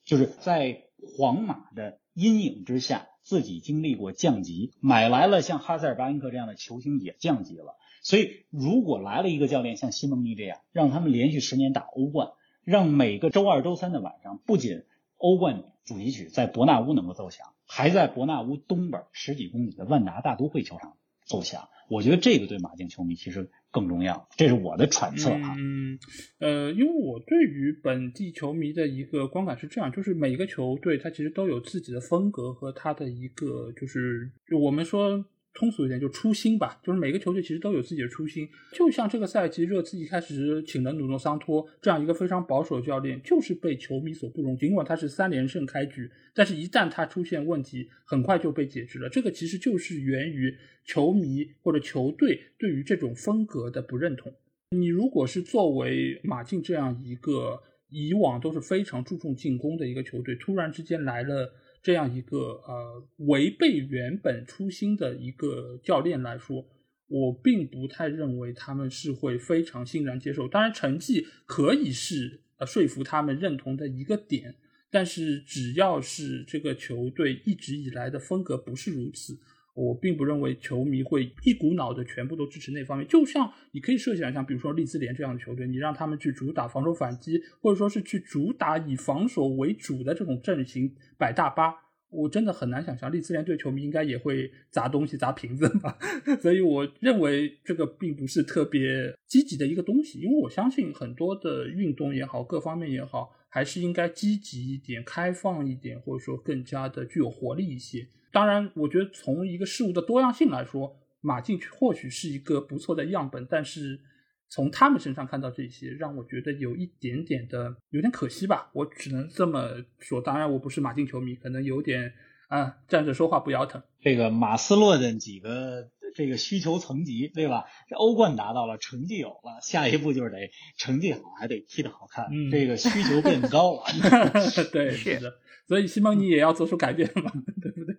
[0.04, 0.84] 就是在
[1.16, 12.30] 皇马的阴影之下，自己经历过降级，买来了像哈塞尔巴恩克这样的球星也降级了，所以如果来了一个教练像西蒙尼这样，让他们连续十年打欧冠，
[12.64, 14.84] 让每个周二、周三的晚上，不仅
[15.18, 20.96] 欧冠主题曲在伯纳乌能够奏响，还在伯纳乌东边十几公里的万达大都会球场
[21.26, 21.68] 奏响。
[21.92, 25.54] 我觉得这个对马竞球迷其实更重要，这是我的揣测啊。
[25.58, 25.98] 嗯，
[26.38, 35.24] 呃，因为我对于本地球迷的一个观感是这样，就是每个球队它其实都有自己的风格和它的一个，就是就我们说。
[35.54, 38.48] 通俗一点，就初心吧，就是每个球队其实都有自己的初心。
[38.72, 44.56] 就像这个赛季，热刺一开始请了努诺桑托这样一个非常保守的教练，就是被球迷所不容。
[44.56, 49.08] 尽管他是三连胜开局，但是一旦他出现问题，很快就被解职了。
[49.10, 54.32] 这个其实就是源于球迷或者球队对于这种风格的不认同。
[54.70, 61.52] 你如果是作为马竞这样一个以往都是非常注重进攻的一个球队，突然之间来了。
[61.82, 66.64] 这样一个呃违背原本初心的一个教练来说，
[67.08, 70.46] 我并不太认为他们是会非常欣然接受。
[70.46, 74.54] 当然，成绩可以是呃说服他们认同的一个点，
[74.90, 79.38] 但是只要是这个球队一直以来的风格不是如此。
[79.74, 83.06] 我并不认为球迷会一股脑的全部都支持那方面。
[83.08, 91.74] 就像你可以设想，像比如说利兹联这样的球队，你让他们去主打防守反击，或者说是去主打以防守为主的这种阵型摆大巴，
[92.10, 95.96] 我真的很难想象利兹联队球迷应该也会砸东西、砸瓶子吧。
[96.42, 108.08] 所以我认为这个并不是特别积极的一个东西，因为我相信很多的运动也好，各方面也好，还是应该积极一点、开放一点，或者说更加的具有活力一些。
[108.32, 113.46] 当然，我觉得从一个事物的多样性来说，马竞或许是一个不错的样本。
[113.50, 114.00] 但是
[114.48, 118.70] 从他们身上看到这些，让我觉得有一点点的有点可惜吧。
[118.72, 120.18] 我只能这么说。
[120.18, 122.10] 当然，我不是马竞球迷，可能有点
[122.48, 123.82] 啊站着说话不腰疼。
[124.00, 127.64] 这个马斯洛的几个这个需求层级，对吧？
[127.88, 132.26] 这欧冠达到了，成绩有了，下一步就是得成绩好，还得踢得好看。
[132.50, 133.82] 这个需求变高了。
[134.72, 135.32] 对，是的。
[135.64, 137.32] 所以西蒙尼也要做出改变嘛，
[137.62, 137.96] 对不对？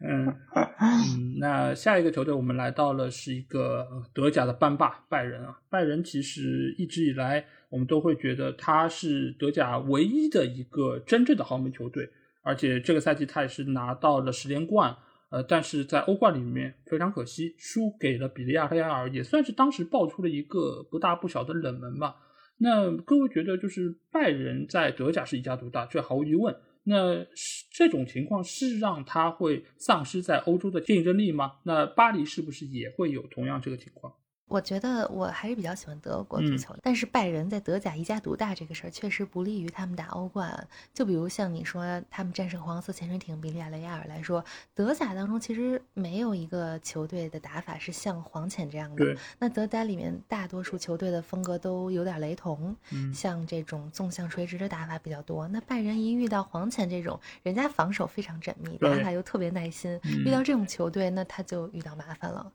[0.00, 0.26] 嗯
[0.80, 5.60] 嗯，那下一个球队我们来到了是一个德甲的班霸拜仁啊。
[5.70, 12.08] 拜仁其实一直以来我们都会觉得他是德甲唯一的一个真正的豪门球队，
[12.42, 14.96] 而且这个赛季他也是拿到了十连冠。
[15.34, 22.14] 呃，但是在欧冠里面非常可惜，输给了比利亚雷亚尔，也算是当时爆出了一个不大不小的冷门吧。
[22.58, 26.54] 那各位觉得，就是拜仁在德甲是一家独大，这毫无疑问。
[26.84, 27.26] 那
[27.72, 31.54] 这种情况是让他会丧失在欧洲的竞争力吗？
[31.64, 34.14] 那巴黎是不是也会有同样这个情况？
[34.46, 40.68] 我觉得我还是比较喜欢德国足球，但是拜仁在德甲一家独大这个事儿确实不利于他们打欧冠。
[40.92, 49.04] 就比如像你说他们战胜黄色潜水艇比利亚雷亚尔来说，德甲当中其实没有一个球队的打法是像黄潜这样的。
[49.38, 52.76] 那德甲里面大多数球队的风格都有点雷同，
[53.12, 55.48] 像这种纵向垂直的打法比较多。
[55.48, 62.52] 那拜仁一遇到黄潜这种，人家防守非常缜密，打法又特别耐心，遇到这种球队，那他就遇到麻烦了。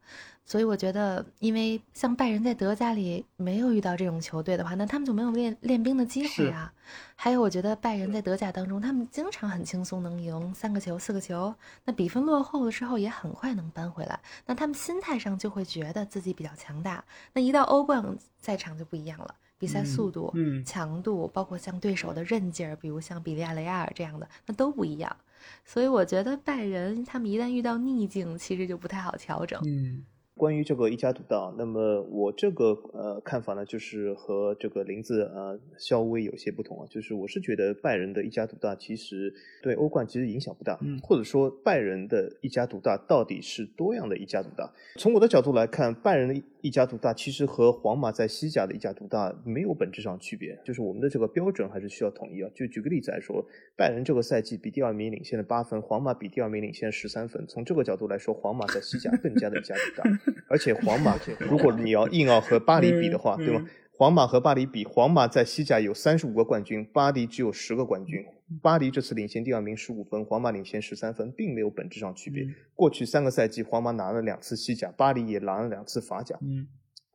[0.49, 6.73] 所以我觉得，因为像拜仁在德甲里没有遇到这种球队的话，那他们就没有练练兵的机会啊。
[7.15, 11.53] 还有，我觉得拜仁在德甲当中，他们经常很轻松能赢三个球、四个球，
[11.85, 14.19] 那比分落后的之后也很快能扳回来。
[14.47, 17.05] 那他们心态上就会觉得自己比较强大。
[17.31, 18.03] 那一到欧冠
[18.39, 20.33] 赛场就不一样了，比赛速度、
[20.65, 25.15] 强度，包括像对手的韧劲儿，比如像比利亚雷亚尔这样的，那都不一样。
[25.63, 29.61] 所以我觉得拜仁他们一旦遇到逆境，其实就不太好调整。
[29.67, 30.03] 嗯。
[30.39, 44.71] 关于这个一家独大，那么我这个呃看法呢，就是和这个林子呃稍微有些不同啊，就是我是觉得拜仁的一家独大其实对欧冠其实影响不大，或者说拜仁的一家独大到底是多样的一家独大？
[44.95, 52.49] 从我的角度来看，拜仁的一家独大其实和皇马在西甲的一家独大没有本质上区别，就是我们的这个标准还是需要统一啊。
[52.55, 60.09] 就举个例子来说，拜仁这个赛季比第二名领先了八分，皇马比第二名领先十三分，从这个角度来说，皇马在西甲更加的一家独大。
[60.47, 63.65] 而且皇马， 如果你要硬要和巴黎比的话，对吗？
[63.97, 68.23] 皇马和巴黎比，皇马在西甲有三十五个冠军，巴黎只有十个冠军。
[68.61, 72.47] 巴黎这次领先第二名十五分，皇马领先十三分，并没有本质上区别。
[72.73, 76.37] 过去三个赛季，皇马拿了两次西甲，巴黎也拿了两次法甲。
[76.41, 76.65] 嗯。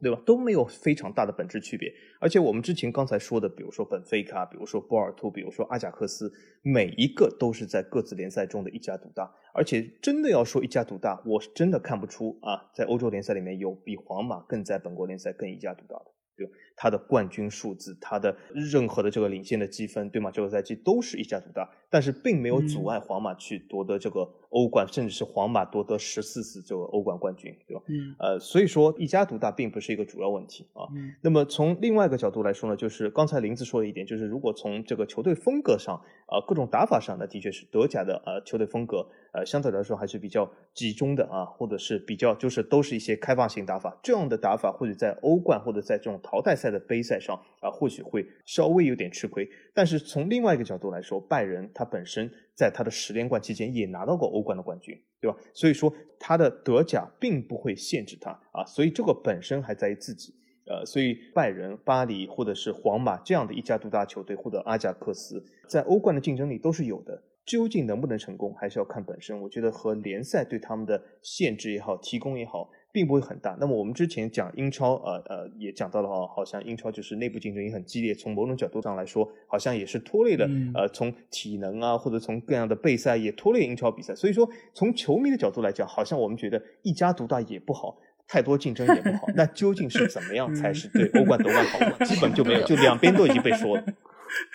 [0.00, 0.20] 对吧？
[0.26, 6.32] 都没有非常大的本质区别，而且我们之前刚才说的，比如说本菲卡，比如说波尔图，比如说阿贾克斯，
[6.62, 9.32] 每一个都是在各自联赛中的一家独大。
[9.54, 16.06] 而且真的要说一家独大，我是真的看不出啊，在欧洲联赛里面有比皇马更在本国联赛更一家独大的。
[16.36, 16.52] 对吧？
[16.76, 20.30] 他的冠军数字，他的任何的这个领先的积分，对吗？
[20.30, 27.82] 这个赛季都是一家独大，但是并没有阻碍皇马去夺得这个欧冠，甚至是皇马夺得十四次这个欧冠冠军，对吧？
[27.88, 30.82] 嗯呃，所以说一家独大并不是一个主要问题啊。
[30.94, 35.94] 嗯那么从另外一个角度来说呢，就是刚才林子说的一点，就是如果从这个球队风格上，
[36.26, 49.48] 啊、各种打法上呢，的确是德甲的呃球队风格，呃相对来说还是比较集中的啊，或者是比较就是都是一些开放性打法，这样的打法或者在欧冠或者在这种淘汰赛的杯赛上啊、或许会稍微有点吃亏。
[49.72, 55.36] 但是从另外一个角度来说，拜仁他本身在他的十连冠期间也拿到过欧冠的冠军，对吧？
[55.52, 60.34] 所以说他的德甲并不会限制他啊，所以这个本身还在于自己。
[60.66, 67.22] 呃，所以拜仁、巴黎或者是皇马这样的一家独大球队，或者阿贾克斯，在欧冠的竞争力都是有的。
[67.44, 69.38] 究竟能不能成功，还是要看本身。
[69.38, 73.56] 我觉得和联赛对他们的限制也好、提供也好，并不会很大。
[73.58, 78.14] 那么我们之前讲英超，呃呃，也讲到了哈，好像英超就是内部竞争也很激烈。
[78.14, 84.14] 从某种角度上来说，好像也是拖累了，嗯呃，从体能啊，或者从各样的备赛也拖累英超比赛。
[84.14, 87.98] 所以说，从球迷的角度来讲，好像我们觉得一家独大也不好。
[88.26, 92.06] 太多竞争也不好， 那究竟是怎么样才是对欧冠 夺冠好呢？
[92.06, 93.84] 基本就没有，就两边都已经被说了。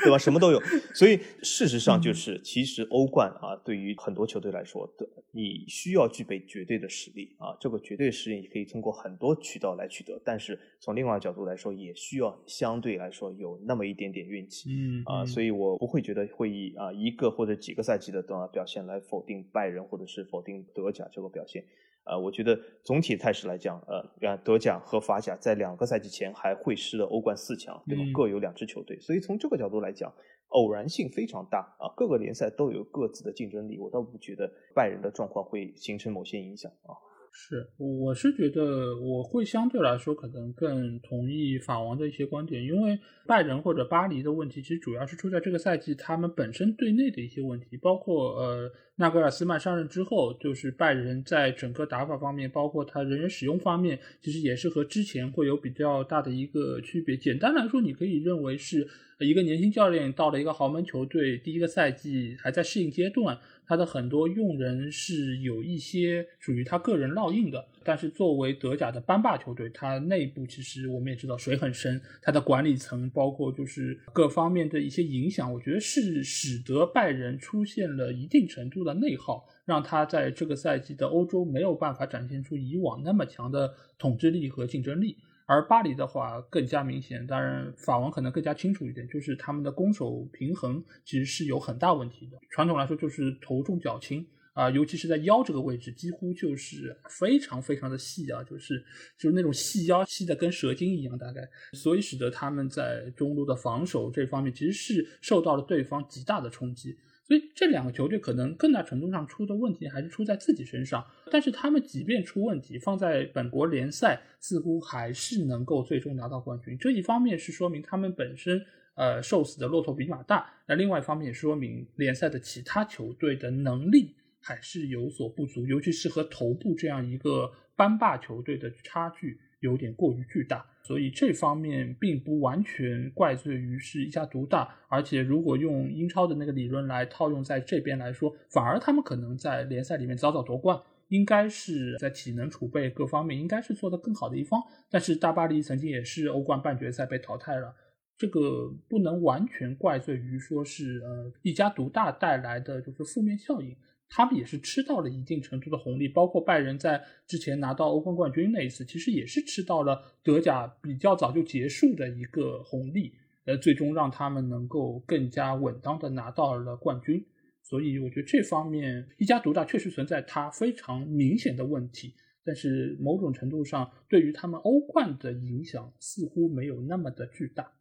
[0.03, 0.17] 对吧？
[0.17, 0.61] 什么都有，
[0.95, 14.69] 所以事实上就是，其实欧冠啊，对于很多球队来说，的你需要具备绝对的实力啊，这个绝对实力你可以通过很多渠道来取得，但是从另外一个角度来说，也需要相对来说有那么一点点运气。
[14.71, 21.63] 嗯啊，所以以我不会觉得会以啊一个或者几个赛季的啊表现来否定拜仁或者是否定德甲这个表现。
[22.10, 28.03] 呃，我觉得总体态势来讲，呃，让德甲和法甲在两个赛季前还会师了欧冠四强，对吧？
[28.03, 30.12] 嗯各有两支球队，所以从这个角度来讲，
[30.47, 31.93] 偶然性非常大啊。
[31.95, 36.97] 各个联赛都有各自的竞争力，我倒不觉得拜仁的状况会形成某些影响啊。
[37.41, 57.15] 是，我是觉得我会相对来说可能更同意法王的一些观点，因为拜仁或者巴黎的问题，其实主要是出在这个赛季他们本身队内的一些问题，包括呃纳格尔斯曼上任之后，就是拜仁在整个打法方面，包括他人员使用方面，其实也是和之前会有比较大的一个区别。
[57.15, 58.85] 简单来说，你可以认为是
[59.19, 63.39] 一个年轻教练到了一个豪门球队，第一个赛季还在适应阶段。
[63.70, 85.15] 他的很多用人是有一些属于他个人烙印的，但是作为德甲的班霸球队，它内部其实我们也知道水很深，它的管理层包括就是各方面的一些影响，我觉得是使得拜仁出现了一定程度的内耗，让他在这个赛季的欧洲没有办法展现出以往那么强的统治力和竞争力。
[85.50, 92.38] 而巴黎的话更加明显，当然法王可能更加清楚一点，就是他们的攻守平衡其实是有很大问题的。
[92.52, 94.24] 传统来说就是头重脚轻
[94.54, 98.84] 啊、尤其是在腰这个位置，几乎就是非常非常的细啊，就是
[99.18, 106.95] 就是那种细腰细的跟蛇精一样，大概，所以使得他们在中路的防守这方面其实是受到了对方极大的冲击。
[107.30, 116.75] 所以这两个球队可能更大程度上出的问题还是出在自己身上，但是他们即便出问题，放在本国联赛似乎还是能够最终拿到冠军。
[116.80, 118.59] 这一方面是说明他们本身
[118.95, 130.65] 呃瘦死的骆驼比马大，那另外一方面也说明联赛的其他球队的能力还是有所不足，尤其是和头部这样一个班霸球队的差距有点过于巨大。
[130.89, 144.59] 所以这方面并不完全怪罪于是一家独大，而且如果用英超的那个理论来套用在这边来说，反而他们可能在联赛里面早早夺冠，应该是在体能储备各方面应该是做得更好的一方。
[144.89, 147.71] 但是大巴黎曾经也是欧冠半决赛被淘汰了，
[148.17, 153.75] 这个不能完全怪罪于说是呃一家独大带来的就是负面效应。
[154.10, 163.14] 他们也是吃到了一定程度的红利，包括拜仁在之前拿到欧冠冠军那一次，其实也是吃到了德甲比较早就结束的一个红利，
[163.45, 167.24] 呃，最终让他们能够更加稳当的拿到了冠军。
[167.62, 177.72] 所以我觉得这方面一家独大确实存在它非常明显的问题，但是某种程度上对于他们欧冠的影响似乎没有那么的巨大。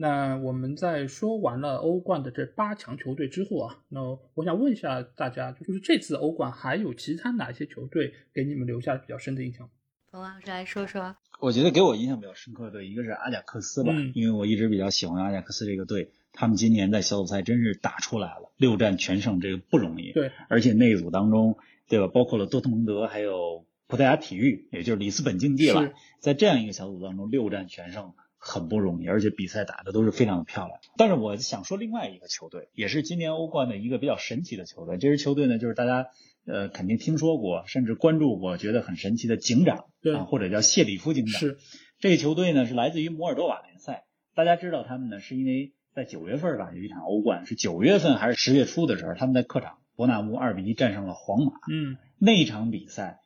[0.00, 4.00] 那我们在说完了欧冠的这八强球队之后啊，那
[4.34, 9.68] 我想问一下大家，就是这次欧冠还有其他哪些球队给你们留下比较深的印象？
[10.12, 11.16] 冯老师来说说。
[11.40, 20.12] 我觉得给我印象比较深刻的一个是阿贾克斯吧，嗯因为我一直比较喜欢阿贾克斯这个队，他们今年在小组赛真是打出来了，六战全胜，这个不容易。
[20.12, 28.14] 对，而且那一组当中，对吧，包括了多特蒙德还有葡萄牙体育，也就是里斯本竞技了，在这样一个小组当中六战全胜。
[28.38, 30.78] 很不容易，而且比赛打的都是非常的漂亮。
[30.96, 34.96] 但是我想说另外一个球队，也是今年欧冠的一个比较神奇的球队。
[34.96, 36.06] 这支球队呢，就是大家
[36.46, 41.40] 呃肯定听说过，甚至关注过，觉得很神奇的警长，对啊，或者叫谢里夫警长。
[41.40, 41.58] 是
[41.98, 44.04] 这个球队呢是来自于摩尔多瓦联赛。
[44.34, 51.52] 大家知道他们呢，是因为在九月份吧有一场欧冠，是九月份还是十月初的时候，他们在客场伯纳乌二比一战胜了皇马。
[51.72, 53.18] 嗯，那场比赛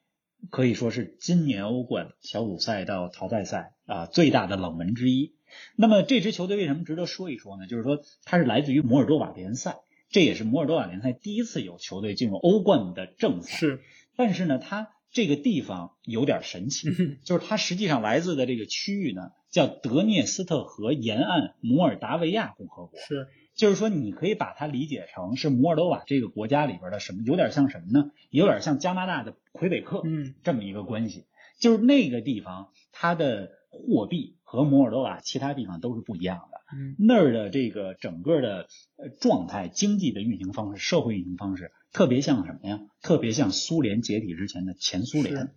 [0.51, 5.35] 可以说是今年欧冠小组赛到淘汰赛啊最大的冷门之一。
[5.77, 7.67] 那么这支球队为什么值得说一说呢？
[7.67, 9.77] 就是说它是来自于摩尔多瓦联赛，
[10.11, 13.57] 这也是摩尔多瓦联赛第一次有球队进入欧冠的正赛。
[13.57, 13.81] 是，
[14.17, 16.89] 但是呢，它这个地方有点神奇，
[17.23, 22.99] 就是它实际上来自的这个区域呢，叫德涅斯特河沿岸摩尔达维亚共和国。
[22.99, 28.11] 是，就是说你可以把它理解成是摩尔多瓦这个国家里边的什么，有点像什么呢？
[28.31, 31.27] 有点像加拿大的魁北克，嗯，这么一个关系。
[31.61, 36.61] 就是那个地方它的货币和摩尔多瓦其他地方都是不一样的。
[36.77, 42.81] 嗯，那儿的这个整个的呃状态、经济的运行方式、社会运行方式，特别像什么呀？
[43.03, 45.53] 特别像苏联解体之前的前苏联。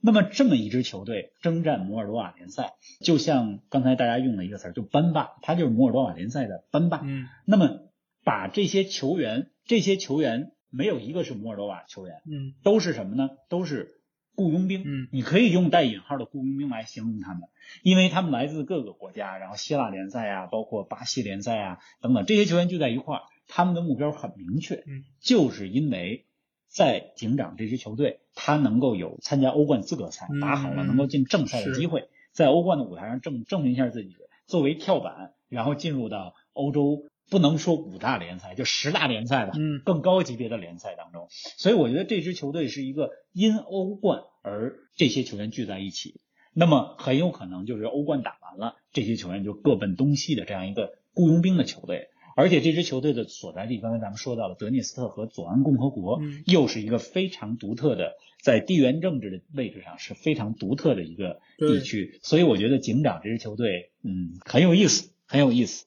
[0.00, 2.72] 那么这么一支球队征战摩尔多瓦联赛，
[3.04, 7.00] 就像刚才大家用的一个词儿，就班霸，他就是摩尔多瓦联赛的班霸。
[7.04, 7.80] 嗯，那么
[8.24, 13.28] 把这些球员，这些球员没有一个是摩尔多瓦球员，嗯，都是什么呢？
[13.48, 14.00] 都是
[14.34, 14.82] 雇佣兵。
[14.84, 17.42] 嗯，你可以用带引号的雇佣兵来形容他们，
[17.82, 26.24] 因为他们来自各个国家，然后希腊联赛啊，包括巴西联赛啊等等，这些球员聚在一块儿，他们的目标很明确，嗯，就是因为
[26.68, 34.16] 在警长这支球队，他能够有参加欧冠资格赛，嗯打好了能够进正赛的机会，在欧冠的舞台上证证明一下自己，
[34.46, 37.04] 作为跳板，然后进入到欧洲。
[37.30, 46.20] 不能说五大联赛，就十大联赛吧，嗯更高级别的联赛当中，所以我觉得这支球队是一个因欧冠而这些球员聚在一起，
[46.52, 52.08] 那么很有可能就是欧冠打完了，这些球员就各奔东西的这样一个雇佣兵的球队。
[52.34, 62.18] 而且这支球队的所在地，刚才咱们说到了德涅斯特和左岸共和国，嗯又是一个非常独特的，在地缘政治的位置上是非常独特的一个地区。
[62.22, 65.84] 所以我觉得警长这支球队，嗯，很有意思，很有意思。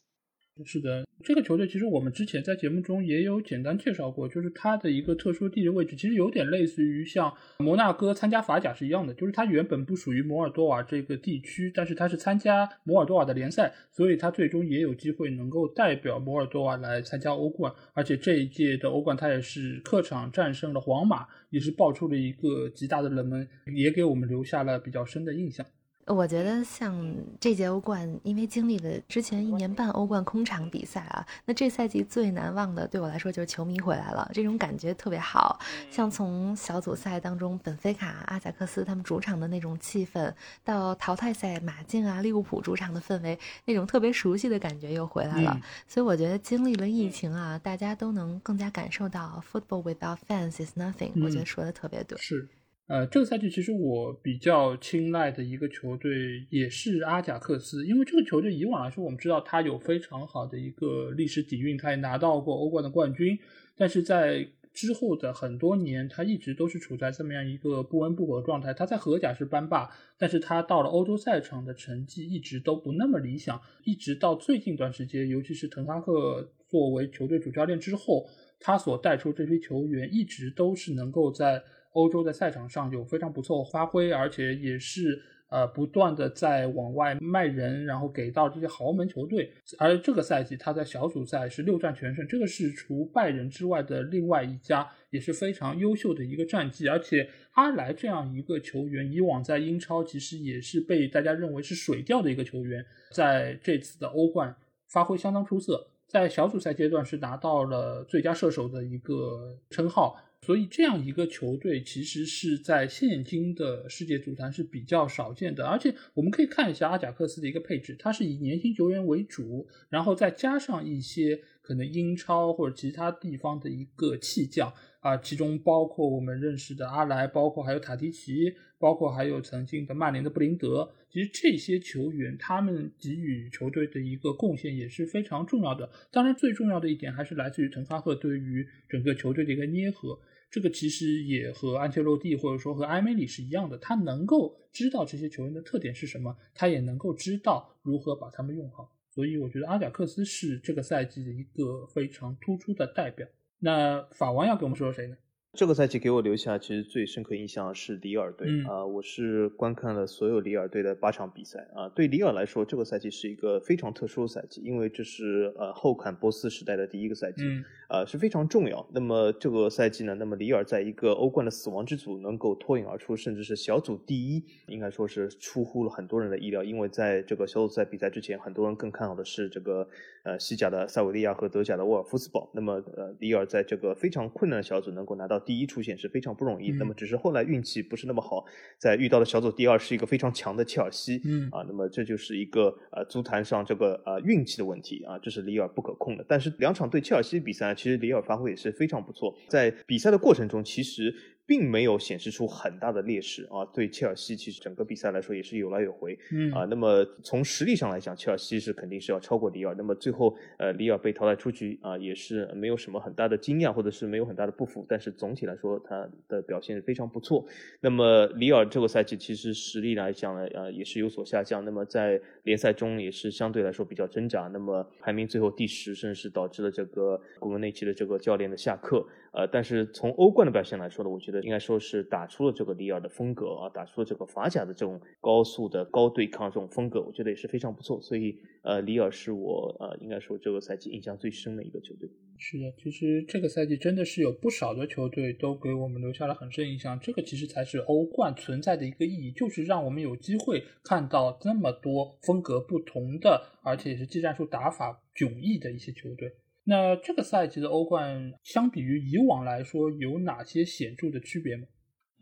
[0.63, 23.45] 是的，这个球队其实我们之前在节目中也有简单介绍过，就是它的一个特殊地理位置，其实有点类似于像摩纳哥参加法甲是一样的，就是它原本不属于摩尔多瓦这个地区，但是它是参加摩尔多瓦的联赛，所以它最终也有机会能够代表摩尔多瓦来参加欧冠，而且这一届的欧冠它也是客场战胜了皇马，也是爆出了一个极大的冷门，
[23.75, 25.65] 也给我们留下了比较深的印象。
[26.07, 35.59] 我觉得像这届欧冠，因为经历了之前一年半欧冠空场比赛啊，那这赛季最难忘的对我来说就是球迷回来了，这种感觉特别好。
[35.89, 40.31] 像从小组赛当中本菲卡、阿贾克斯他们主场的那种气氛，
[40.63, 45.53] 到淘汰赛马竞啊、利物浦主场的氛围，那种特别熟悉的感觉又回来了。
[45.55, 52.17] 嗯所以我觉得经历了疫情啊，大家都能更加感受到 football without fans is nothing、嗯我觉得说的特别对。
[52.19, 52.47] 是，
[52.87, 63.39] 呃，这个赛季其实我比较青睐的一个球队也是阿贾克斯，因为这个球队以往来说，我们知道它有非常好的一个历史底蕴，它也拿到过欧冠的冠军，
[63.75, 68.71] 但是在之后的很多年，它一直都是处在这么样一个不温不火的状态。
[68.71, 78.27] 它在荷甲是班霸，但是它到了欧洲赛场的成绩一直都不那么理想，一直到最近一段时间，尤其是滕哈赫作为球队主教练之后，
[78.59, 81.63] 他所带出这批球员一直都是能够在
[81.95, 85.19] 欧洲的赛场上有非常不错发挥，而且也是
[85.49, 89.49] 呃不断的在往外卖人，然后给到这些豪门球队。
[89.79, 96.87] 而这个赛季他在小组赛是六战全胜，这个是除拜仁之外的另外一家也是非常优秀的一个战绩。
[96.89, 104.53] 而且阿莱这样一个球员，以往在英超其实也是被大家认为是水掉的一个球员，在这次的欧冠
[104.89, 105.87] 发挥相当出色。
[106.07, 110.15] 在小组赛阶段是拿到了最佳射手的一个称号，
[110.45, 115.65] 所以这样一个球队其实是在现今的世界足坛是比较少见的。
[115.65, 130.93] 而且我们可以看一下阿贾克斯的一个配置，它是以年轻球员为主，然后再加上一些可能英超或者其他地方的一个弃将啊，其中包括我们认识的阿莱，包括还有塔迪奇，包括还有曾经的曼联的布林德。
[131.09, 135.89] 其实这些球员他们给予球队的一个贡献也是非常重要的。
[136.11, 140.19] 当然，最重要的一点还是来自于滕哈赫对于整个球队的一个捏合。
[140.55, 148.89] 这个其实也和安切洛蒂或者说和埃梅里是一样的，他能够知道这些球员的特点是什么，他也能够知道如何把他们用好。
[149.09, 153.27] 所以我觉得阿贾克斯是这个赛季的一个非常突出的代表。
[153.59, 155.17] 那法王要给我们说说谁呢？
[155.55, 168.85] 这个赛季给我留下其实最深刻印象是里尔队嗯啊、我是观看了所有里尔队的八场比赛啊、对里尔来说，这个赛季是一个非常特殊的赛季，因为这是呃后坎波斯时代的第一个赛季，嗯呃是非常重要。
[168.91, 176.63] 那么这个赛季呢，那么里尔在一个欧冠的死亡之组能够脱颖而出，甚至是小组第一，应该说是出乎了很多人的意料。
[176.63, 179.87] 因为在这个小组赛比赛之前，很多人更看好的是这个
[180.23, 182.49] 呃西甲的塞维利亚和德甲的沃尔夫斯堡。
[182.53, 186.71] 那么呃里尔在这个非常困难的小组能够拿到第一出线是非常不容易。
[186.71, 188.43] 嗯那么只是后来运气不是那么好，
[188.77, 191.21] 在遇到的小组第二是一个非常强的切尔西。
[191.23, 196.25] 嗯啊，那么这就是一个呃足坛上这个呃运气的问题啊，这是里尔不可控的。
[196.27, 201.13] 但是两场对切尔西比赛，其实里尔发挥也是非常不错，在比赛的过程中其实。
[201.45, 206.65] 并没有显示出很大的劣势啊，对切尔西其实整个比赛来说也是有来有回嗯啊。
[206.65, 209.75] 那么从实力上来讲，切尔西是肯定是要超过里尔。
[209.77, 214.85] 那么最后呃里尔被淘汰出局啊，也是没有什么很大的惊讶，或者是没有很大的不服。
[214.89, 217.45] 但是总体来说，他的表现非常不错。
[217.79, 221.63] 那么里尔这个赛季其实实力来讲呢，呃也是有所下降。
[221.63, 224.49] 那么在联赛中也是相对来说比较挣扎。
[224.51, 229.05] 那么排名最后第十，甚至是导致了这个古文内奇的这个教练的下课。
[229.35, 238.01] 呃，但是从欧冠的表现来说呢，我觉得应该说是打出了这个里尔的风格啊，打出了这个法甲的这种高速的高对抗这种风格，我觉得也是非常不错。
[238.01, 242.09] 所以呃，里尔是我呃应该说这个赛季印象最深的一个球队。
[242.37, 246.97] 是的，其实这个赛季真的是有不少的球队都给我们留下了很深印象。
[246.99, 256.31] 这个其实才是欧冠存在的一个意义，就是让我们有机会看到这么多风格不同的，而且也是技战术打法迥异的一些球队。
[256.67, 261.67] 那这个赛季的欧冠相比于以往来说，有哪些显著的区别吗？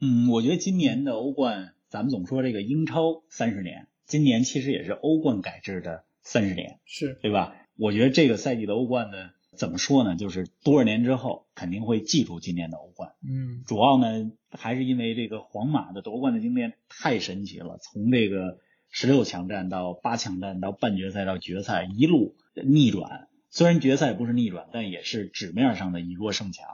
[0.02, 7.56] 嗯，我觉得今年的欧冠，咱们总说这个英超三十年，今年其实也是欧冠改制的三十年，是，对吧？
[7.78, 10.18] 我觉得这个赛季的欧冠呢，怎么说呢？
[10.18, 13.14] 就是多少年之后肯定会记住今年的欧冠。
[13.26, 18.60] 嗯主要呢还是因为这个皇马的夺冠的经验太神奇了，从这个
[18.90, 23.30] 十六强战到八强战到半决赛到决赛一路逆转。
[23.56, 26.66] 虽然决赛不是逆转，但也是纸面上的以弱胜强。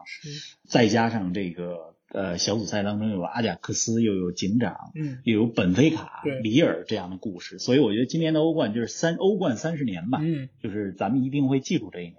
[0.66, 12.16] 再加上这个呃小组赛当中有阿贾克斯，又有警长，嗯又有本菲卡、里尔这样的故事，所以我觉得今年的欧冠就是三欧冠三十年吧，嗯就是咱们一定会记住这一年。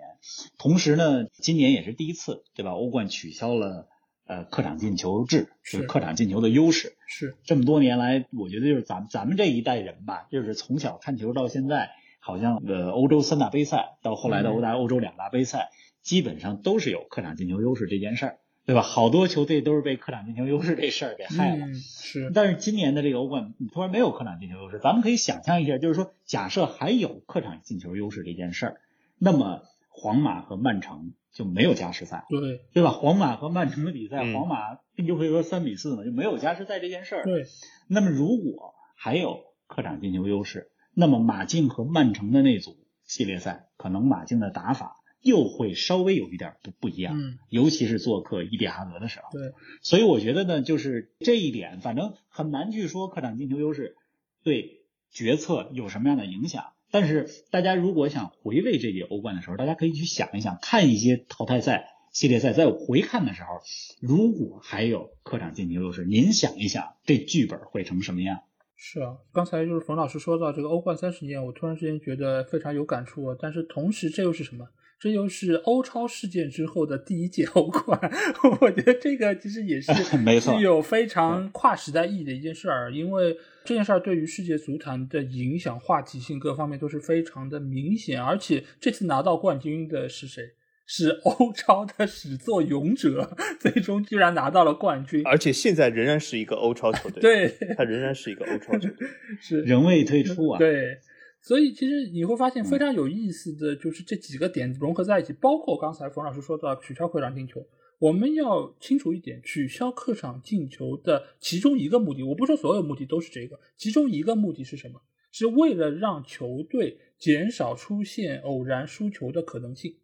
[0.58, 2.72] 同时呢，今年也是第一次，对吧？
[2.72, 3.88] 欧冠取消了
[4.26, 6.92] 呃客场进球制，就是是客场进球的优势。
[7.08, 15.70] 是，这么多年来，我觉得就是咱们咱们这一代人吧，就是从小看球到现在，好像呃欧洲三大杯赛到后来的嗯欧大欧洲两大杯赛，
[16.02, 18.82] 基本上都是有客场进球优势这件事儿，对吧？
[18.82, 21.66] 好多球队都是被客场进球优势这事儿给害了。
[21.66, 28.80] 嗯是，但是今年的这个欧冠，你突然没有客场进球优势，咱们可以想象一下，就是说，假设还有客场进球优势这件事儿，
[29.18, 32.90] 那么皇马和曼城就没有加时赛，对对吧？
[32.90, 37.24] 皇马和曼城的比赛，嗯皇马并就会说三比四嘛，就没有加时赛这件事儿。
[37.24, 37.46] 对，
[37.88, 49.28] 那么如果还有客场进球优势，那么马竞和曼城的那组系列赛，可能马竞的打法又会稍微有一点不不一样，嗯尤其是做客伊蒂哈德的时候。
[49.32, 49.52] 对，
[49.82, 53.96] 所以我觉得呢，就是这一点，反正很难去说客场进球优势
[54.42, 56.72] 对决策有什么样的影响。
[56.92, 63.60] 但是大家如果想回味这届欧冠的时候，大家可以去想一想，看一些淘汰赛、系列赛，在回看的时候，
[64.00, 68.40] 如果还有客场进球优势，您想一想，这剧本会成什么样？
[68.82, 73.36] 是啊，刚才就是冯老师说到这个欧冠三十年，我突然之间觉得非常有感触啊。
[73.38, 74.66] 但是同时，这又是什么？
[74.98, 78.00] 这又是欧超事件之后的第一届欧冠，
[78.62, 88.22] 我觉得这个其实也是 没错具有非常跨时代意义的一件事儿，因为这件事儿对于世界足坛的影响、话题性各方面都是非常的明显。
[88.22, 90.52] 而且这次拿到冠军的是谁？
[90.92, 95.24] 是欧超的始作俑者，最终居然拿到了冠军。
[95.24, 99.06] 而且现在仍然是一个欧超球队，，对，他仍然是一个欧超球队。
[99.40, 100.58] 是仍未退出啊！
[100.58, 100.98] 对，
[101.40, 107.64] 所以其实你会发现非常有意思的就是这几个点融合在一起，包括刚才冯老师说到取消客场进球，
[108.00, 115.00] 我们要清楚一点，取消客场进球的其中一个目的，我不说所有目的都是这个，其中一个目的是什么？
[115.30, 119.94] 是为了让球队减少出现偶然输球的可能性。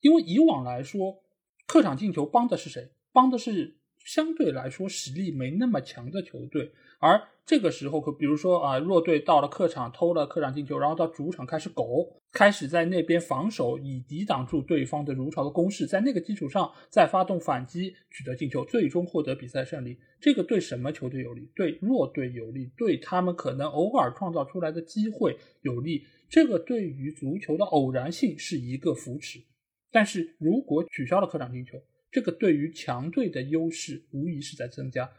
[0.00, 1.22] 因为以往来说，
[1.66, 2.90] 客场进球帮的是谁？
[3.12, 6.72] 帮的是相对来说实力没那么强的球队。
[7.00, 19.96] 而这个时候，可比如说啊，弱队到了客场偷了客场进球，然后到主场开始苟，开始在那边防守，以抵挡住对方的如潮的攻势，在那个基础上再发动反击，取得进球，最终获得比赛胜利。
[20.20, 21.48] 这个对什么球队有利？
[21.54, 26.04] 对弱队有利，对他们可能偶尔创造出来的机会有利。
[26.28, 29.40] 这个对于足球的偶然性是一个扶持。
[29.90, 35.10] 但是如果取消了客场进球，这个对于强队的优势无疑是在增加。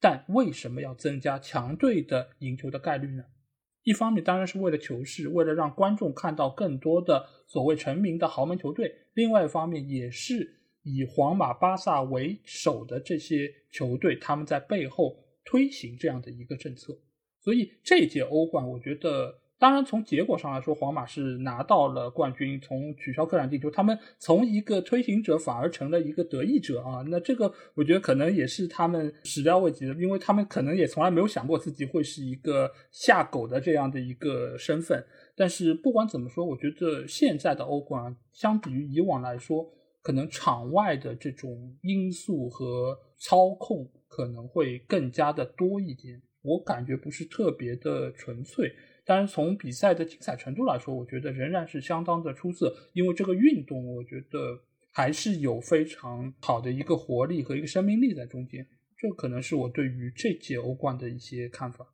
[0.00, 3.24] 但为什么要增加强队的赢球的概率呢？
[3.82, 16.98] 一方面当然是为了球市，为了让观众看到更多的所谓成名的豪门球队；另外一方面也是以皇马、巴萨为首的这些球队，他们在背后推行这样的一个政策。
[17.40, 19.40] 所以这届欧冠，我觉得。
[19.64, 22.60] 当然，从结果上来说，皇马是拿到了冠军。
[22.60, 27.02] 从取消客场进球，他们从一个推行者反而成了一个得益者啊！
[27.08, 35.02] 那这个我觉得可能也是他们始料未及的，因为他们可能也从来没有想过自己会是一个下狗的这样的一个身份。
[35.34, 39.66] 但是不管怎么说，我觉得现在的欧冠相比于以往来说，
[40.02, 46.20] 可能场外的这种因素和操控可能会更加的多一点。
[46.42, 48.70] 我感觉不是特别的纯粹。
[49.06, 52.74] 当然，从比赛的精彩程度来说，我觉得仍然是相当的出色。
[52.94, 54.38] 因为这个运动，我觉得
[54.92, 58.66] 还是有非常好的一个活力和一个生命力在中间。
[58.96, 61.93] 这可能是我对于这届欧冠的一些看法。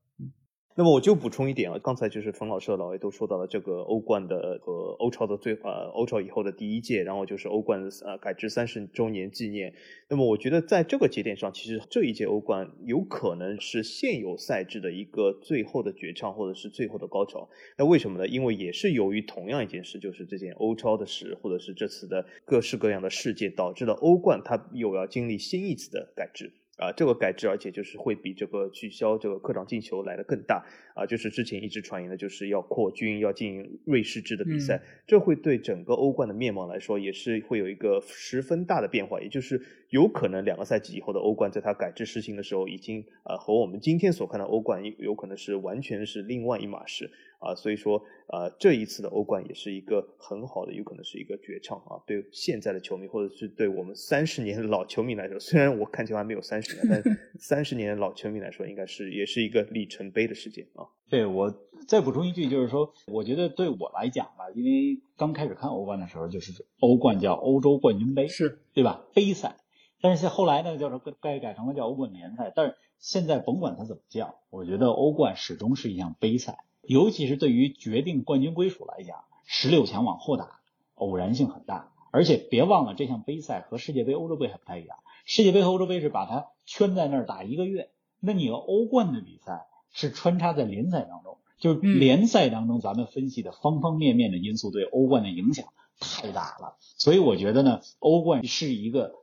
[0.80, 9.74] 那么我就补充一点啊，刚才就是冯老师和老魏都说到了这个欧冠的和欧超的最呃欧超以后的第一届，然后就是欧冠呃改制三十周年纪念。
[10.08, 17.50] 那么我觉得在这个节点上，其实这一届欧冠有可能是现有赛制的一个最后的绝唱或者是最后的高潮。
[17.76, 18.26] 那为什么呢？
[18.26, 26.54] 因为也是由于同样一件事，就是这件欧超的事，或者是这次的各式各样的事件，导致了欧冠它又要经历新一次的改制。
[26.80, 31.04] 啊，这个改制，而且就是会比这个取消这个客场进球来的更大啊！
[31.04, 39.20] 就是之前一直传言的，就是要扩军，要进行瑞士制的比赛，这会对整个欧冠的面貌来说，也是会有一个十分大的变化。
[39.20, 47.10] 也就是有可能两个赛季以后的欧冠，在它改制实行的时候，已经啊和我们今天所看的欧冠有可能是完全是另外一码事。
[47.40, 51.96] 啊，所以说，呃，这一次的欧冠也是一个很好的，有可能是一个绝唱啊。
[52.06, 60.84] 对现在的球迷，或者是对我们三十年老球迷来说，虽然我看起来还没有三十年，但 三十年老球迷来说，应该是也是一个里程碑的事件啊。
[61.08, 61.52] 对我
[61.88, 69.06] 再补充一句，就是说，我觉得对我来讲吧，因为刚开始看欧冠的时候，就是欧冠叫欧洲冠军杯，是对吧？
[69.14, 69.56] 杯赛，
[70.02, 72.52] 但是后来呢，叫做改改成了叫欧冠联赛。
[72.54, 76.58] 但是现在甭管它怎么叫，我觉得欧冠始终是一项杯赛。
[76.90, 80.58] 尤其是对于决定冠军归属来讲，十六强往后打，
[80.96, 81.92] 偶然性很大。
[82.10, 84.98] 而且别忘了，这项杯赛和世界杯、欧洲杯还不太一样。
[85.24, 95.66] 世界杯和欧洲杯是把它圈在那儿打一个月，那你欧冠的比赛是穿插在联赛当中，就是联赛当中咱们分析的方方面面的因素对欧冠的影响
[96.00, 96.74] 太大了。
[96.80, 99.14] 所以我觉得呢，欧冠是一个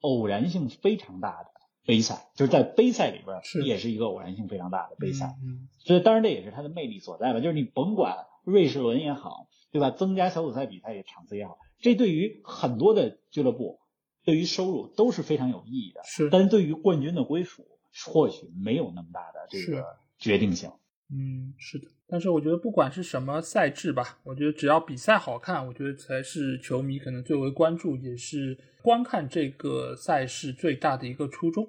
[0.00, 1.53] 偶然性非常大的。
[1.84, 5.36] 杯赛就是在杯赛里边，是也是一个偶然性非常大的杯赛，
[5.78, 7.40] 所以当然这也是它的魅力所在吧。
[7.40, 9.90] 就是你甭管瑞士轮也好，对吧？
[9.90, 13.80] 增加小组赛比赛也场次也好，这对于很多的俱乐部，
[14.24, 16.00] 对于收入都是非常有意义的。
[16.04, 17.66] 是，但是对于冠军的归属，
[18.06, 19.84] 或许没有那么大的这个
[20.18, 20.70] 决定性。
[21.10, 21.88] 嗯，是的。
[22.14, 31.68] 但是我觉得不管是什么赛制吧，我觉得只要比赛好看，我觉得才是球迷可能最为关注，也是观看这个赛事最大的一个初衷。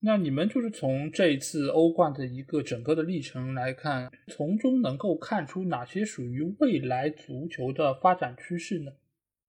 [0.00, 8.92] 那你们就是从这一次欧冠的一个整个的历程来看，从中能够看出哪些属于未来足球的发展趋势呢？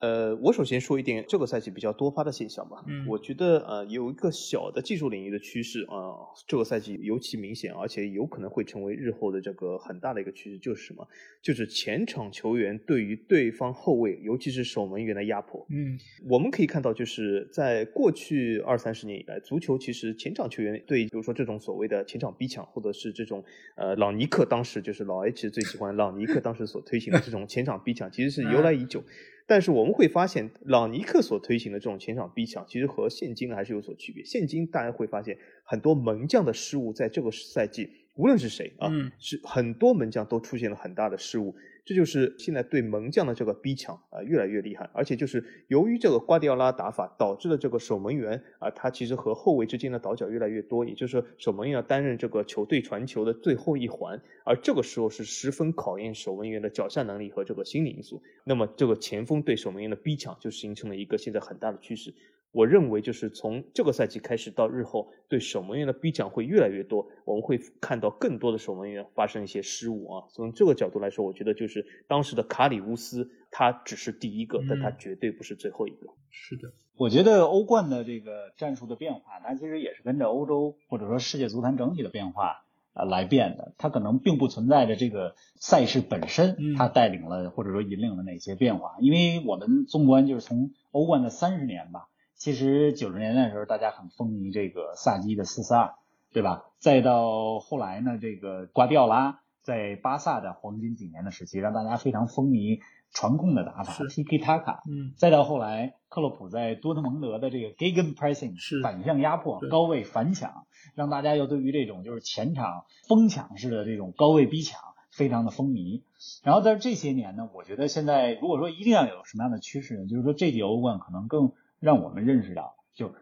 [0.03, 2.83] 呃，我首先说一点这个赛季比较多发的现象吧。
[2.89, 11.07] 嗯，我觉得呃有一个小的技术领域的趋势啊，这个赛季尤其明显，而且有可能会成为日后的这个很大的一个趋势，就是什么？
[11.41, 15.65] 就是前场球员对于对方后卫，尤其是守门员的压迫。
[15.69, 15.97] 嗯，
[16.29, 23.41] 我们可以看到，就是在过去二三十年以来，足球其实前场球员对，比如说这种所谓的前场逼抢，或者是这种
[23.77, 29.01] 呃朗尼克当时就是老 H 最喜欢朗尼克当时所推行的这种前场逼抢，其实是由来已久。
[29.45, 34.23] 但是我们会发现，朗尼克所推行的这种前场逼抢，其实和现今还是有所区别。
[34.23, 38.89] 现今大家会发现，很多门将的失误，在这个赛季，无论是谁啊，
[39.19, 41.53] 是很多门将都出现了很大的失误。
[41.85, 58.21] 这就是现在对门将的这个逼抢啊，越来越厉害，而且就是由于这个瓜迪奥拉打法，导致了这个守门员啊，他其实和后卫之间的倒脚越来越多，也就是说守门员要担任这个球队传球的最后一环，而这个时候是十分考验守门员的脚下能力和这个心理因素。
[58.45, 62.13] 那么这个前锋对守门员的逼抢就形成了一个现在很大的趋势。
[62.53, 70.27] 我认为，就是从这个赛季开始到日后，对守门员的逼抢会越来越多，我们会看到更多的守门员发生一些失误啊。
[70.29, 76.13] 从这个角度来说，我觉得就是当时的卡里乌斯，他只是第一个，但他绝对不是最后一个。
[76.29, 82.63] 是的，我觉得欧冠的这个战术的变化，它其实也是跟着欧洲或者说世界足坛整体的变化
[82.93, 83.73] 啊来变的。
[83.79, 88.95] 它可能并不存在着这个赛事本身，它带领了或者说引领了哪些变化。
[88.99, 92.09] 因为我们纵观就是从欧冠的三十年吧。
[92.43, 95.93] 其实九十年代的时候，大家很风靡这个萨基的四四二，
[96.33, 96.65] 对吧？
[96.77, 102.81] 再到后来呢，这个瓜迪奥拉在巴萨的黄金几年的时期，让大家非常风靡
[103.13, 104.79] 传控的打法是 Tiki Taka。
[104.91, 116.01] 嗯，再到后来，克洛普在多特蒙德的这个 Gegen Pressing 是反向压迫、高位反抢，让大家又对于这种就是前场疯抢式的这种高位逼抢非常的风靡。
[116.43, 121.53] 然后在这些年呢，我觉得现在如果说一定要有什么样的趋势呢，就是说这届欧冠可能更
[121.83, 123.13] 让我们认识到，就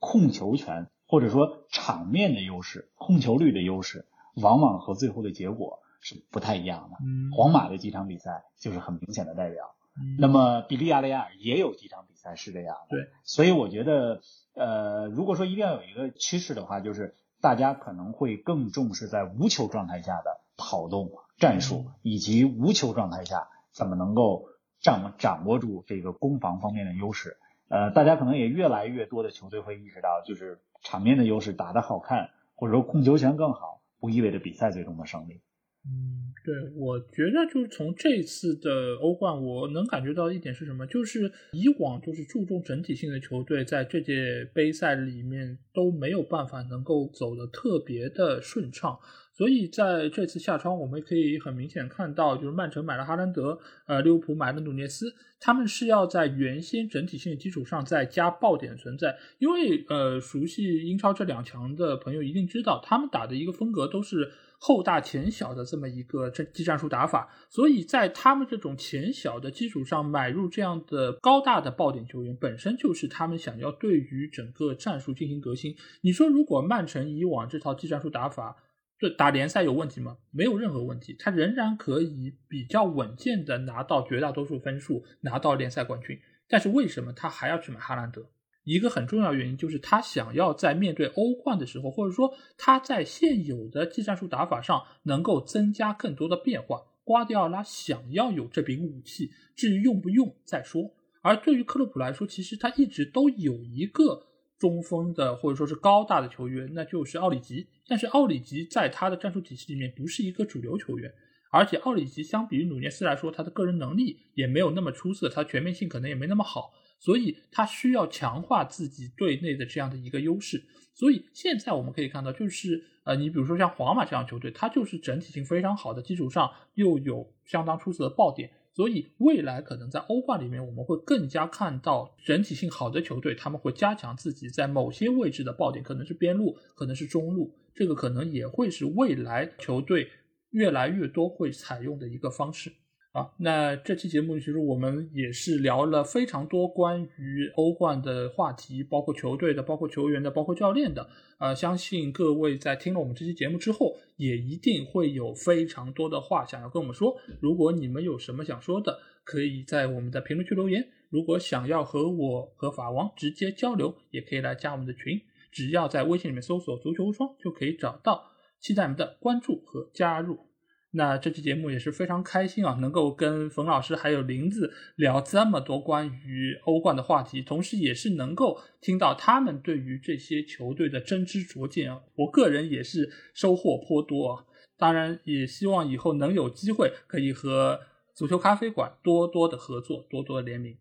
[0.00, 6.96] 控球权或者说场面的优势、控球率的优势，往往和最后的结果是不太一样的。
[7.00, 9.76] 嗯皇马的几场比赛就是很明显的代表。
[9.96, 14.20] 嗯那么比利亚雷亚尔也有几场比赛是这样的，对，所以我觉得，
[14.54, 24.46] 呃，如果说一定要有一个趋势的话，就是大家可能会更重视在无球状态下的跑动战术，嗯以及无球状态下怎么能够
[24.80, 27.36] 掌掌握住这个攻防方面的优势。
[27.68, 35.40] 呃，大家可能也越来越多的球队会意识到，就是场面的优势打得好看，或者说控球权更好，不意味着比赛最终的胜利。
[35.86, 40.86] 嗯，对，我觉得就是从这次的欧冠，我能感觉到一点是什么？
[40.86, 48.98] 就是以往就是注重整体性的球队，在这届杯赛里面都没有办法能够走得特别的顺畅。
[49.38, 53.56] 所以在这次夏窗，我们可以很明显看到，就是曼城买了哈兰德，
[53.86, 59.16] 呃，利物浦买了努涅斯，他们是要在原先整体性的基础上再加爆点存在。
[59.38, 64.28] 因为呃，熟悉英超这两强的朋友一定知道，他们打的一个风格都是
[64.58, 75.76] 后大前小的这么一个战技战术打法，所以在他们这种前小的基础上买入这样的高大的爆点球员，本身就是他们想要对于整个战术进行革新。
[76.00, 78.56] 你说，如果曼城以往这套技战术打法，
[78.98, 80.16] 对打联赛有问题吗？
[80.30, 86.18] 没有任何问题，他仍然可以比较稳健的拿到绝大多数分数，拿到联赛冠军。
[86.48, 88.26] 但是为什么他还要去买哈兰德？
[88.64, 96.82] 一个很重要原因就是他想要在面对欧冠的时候，或者说他在现有的技战术打法上能够增加更多的变化。
[97.04, 100.90] 瓜迪奥拉想要有这柄武器，至于用不用再说。
[101.22, 104.26] 而对于克洛普来说，其实他一直都有一个
[104.58, 107.66] 中锋的或者说是高大的球员，那就是奥里吉。
[107.86, 111.12] 但是奥里吉在他的战术体系里面不是一个主流球员，
[111.50, 120.62] 而且奥里吉相比于努涅斯来说，他的个人能力也没有那么出色，他全面性可能也没那么好，所以他需要强化自己队内的这样的一个优势。
[120.94, 128.50] 所以现在我们可以看到，就是呃，你比如说像皇马这样球队，它就是整体性非常好的基础上，又有相当出色的爆点。
[128.78, 140.08] 所以未来可能在欧冠里面，我们会更加看到整体性好的球队，他们会加强自己在某些位置的爆点，可能是边路，可能是中路，这个可能也会是未来球队
[140.50, 142.70] 越来越多会采用的一个方式。
[143.12, 151.08] 啊，那这期节目其实我们也是聊了非常多关于欧冠的话题，包括球队的、包括球员的、包括教练的。
[151.38, 157.16] 呃，相信各位在听了我们这期节目之后，也一定会有非常多的话想要跟我们说。
[157.40, 160.86] 如果你们有什么想说的，可以在我们的评论区留言。
[161.08, 165.18] 如果想要和我和法王直接交流，也可以来加我们的群，
[165.50, 168.32] 只要在微信里面搜索“足球无双”就可以找到。
[168.60, 170.47] 期待你们的关注和加入。
[170.90, 184.44] 那这期节目也是非常开心啊，能够跟冯老师还有林子聊这么多关于欧冠的话题，同时也是能够听到他们对于这些球队的真知灼见啊，我个人也是收获颇多啊。
[184.78, 187.80] 当然，也希望以后能有机会可以和
[188.14, 190.76] 足球咖啡馆多多的合作，多多的联名。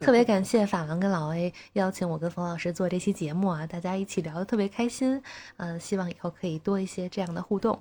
[0.00, 5.22] 特别感谢法王跟老 A 邀请我跟冯老师做这期节目啊，大家一起聊得特别开心。
[5.58, 7.80] 嗯、希望以后可以多一些这样的互动。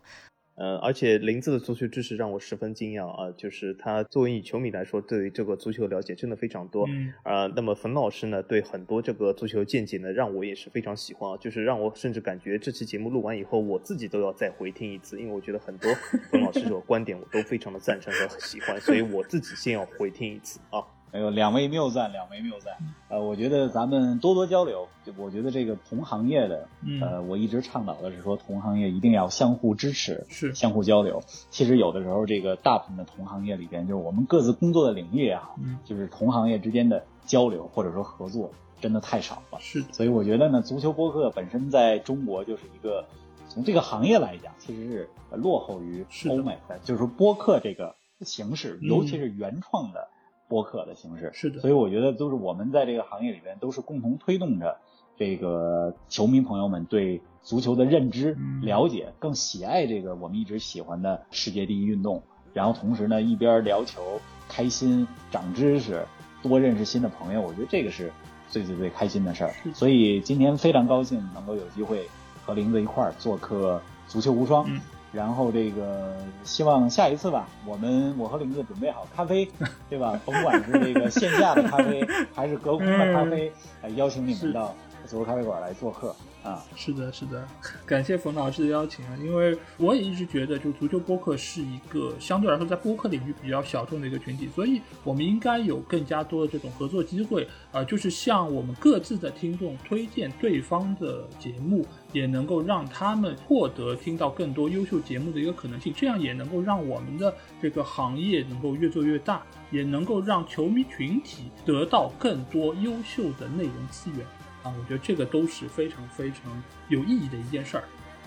[0.62, 6.86] 呃，而且林子的足球知识让我十分惊讶啊，就是他作为以球迷来说，对于这个足球了解真的非常多。
[6.88, 15.92] 嗯呃，那么冯老师呢，对很多这个足球见解呢，让我也是非常喜欢啊，就是让我甚至感觉这期节目录完以后，我自己都要再回听一次，因为我觉得很多
[16.30, 20.86] 冯老师这个观点我都非常的赞成和喜欢，所以我自己先要回听一次啊。
[21.12, 22.74] 哎呦，两位谬赞，两位谬赞。
[23.10, 24.88] 呃，我觉得咱们多多交流。
[25.04, 31.22] 就我觉得这个同行业的，嗯呃，我一直倡导的是说，同行业一定要相互支持，是相互交流。
[31.50, 39.60] 其实有的时候，这个大部分的同行业里边，就是我们各自工作的领域也好，嗯，就是同行业之间的交流或者说合作，真的太少了。
[39.60, 43.04] 是，所以我觉得呢，足球播客本身在中国就是一个
[43.50, 50.08] 从这个行业来讲，其实是呃落后于欧美的，就是说播客这个形式，嗯尤其是原创的
[50.52, 51.32] 播客的形式。
[51.34, 54.78] 是的所以我觉得都是我们在这个行业里边都是共同推动着
[55.16, 62.22] 这个球迷朋友们对足球的认知、嗯了解，更喜爱这个我们一直喜欢的世界第一运动。
[62.54, 64.20] 然后同时呢，一边聊球
[64.50, 66.06] 开心、长知识、
[66.44, 68.12] 多认识新的朋友，我觉得这个是
[68.50, 69.54] 最最最开心的事儿。
[69.74, 72.10] 所以今天非常高兴能够有机会
[72.46, 74.66] 和林子一块儿做客足球无双。
[74.70, 74.82] 嗯
[75.12, 79.50] 然后这个希望下一次吧，我们我和林子准备好咖啡，
[79.90, 80.20] 对吧？
[80.26, 83.52] 甭管是这个线下的咖啡还是隔空的咖啡，
[83.82, 84.74] 来，邀请你们到
[85.12, 86.64] 足球咖啡馆来做客啊。
[86.74, 87.46] 是的，是的，
[87.86, 89.18] 感谢冯老师的邀请啊！
[89.22, 97.44] 因为我也一直觉得，就足球播客是一个相对来说在播客领域比较小众的一个群体，所以我们应该有更加多的这种合作机会
[97.74, 114.26] 啊、呃就是向我们各自的听众推荐对方的节目，也能够让他们获得听到更多优秀节目的一个可能性，这样也能够让我们的这个行业能够越做越大，也能够让球迷群体得到更多优秀的内容资源。
[114.64, 117.84] 啊，我觉得这个都是非常非常有意义的一件事儿。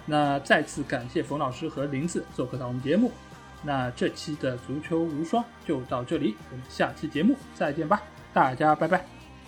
[0.06, 3.10] 那再次感谢冯老师和林子做客到我们节目。
[3.62, 8.02] 那这期的足球无双就到这里，我们下期节目再见吧，
[8.32, 9.04] 大家拜拜。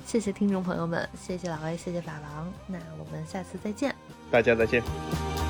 [0.07, 3.95] 谢谢听众朋友们，谢谢老 A，谢谢法王，那我们下次再见。
[4.31, 5.46] 大家再见。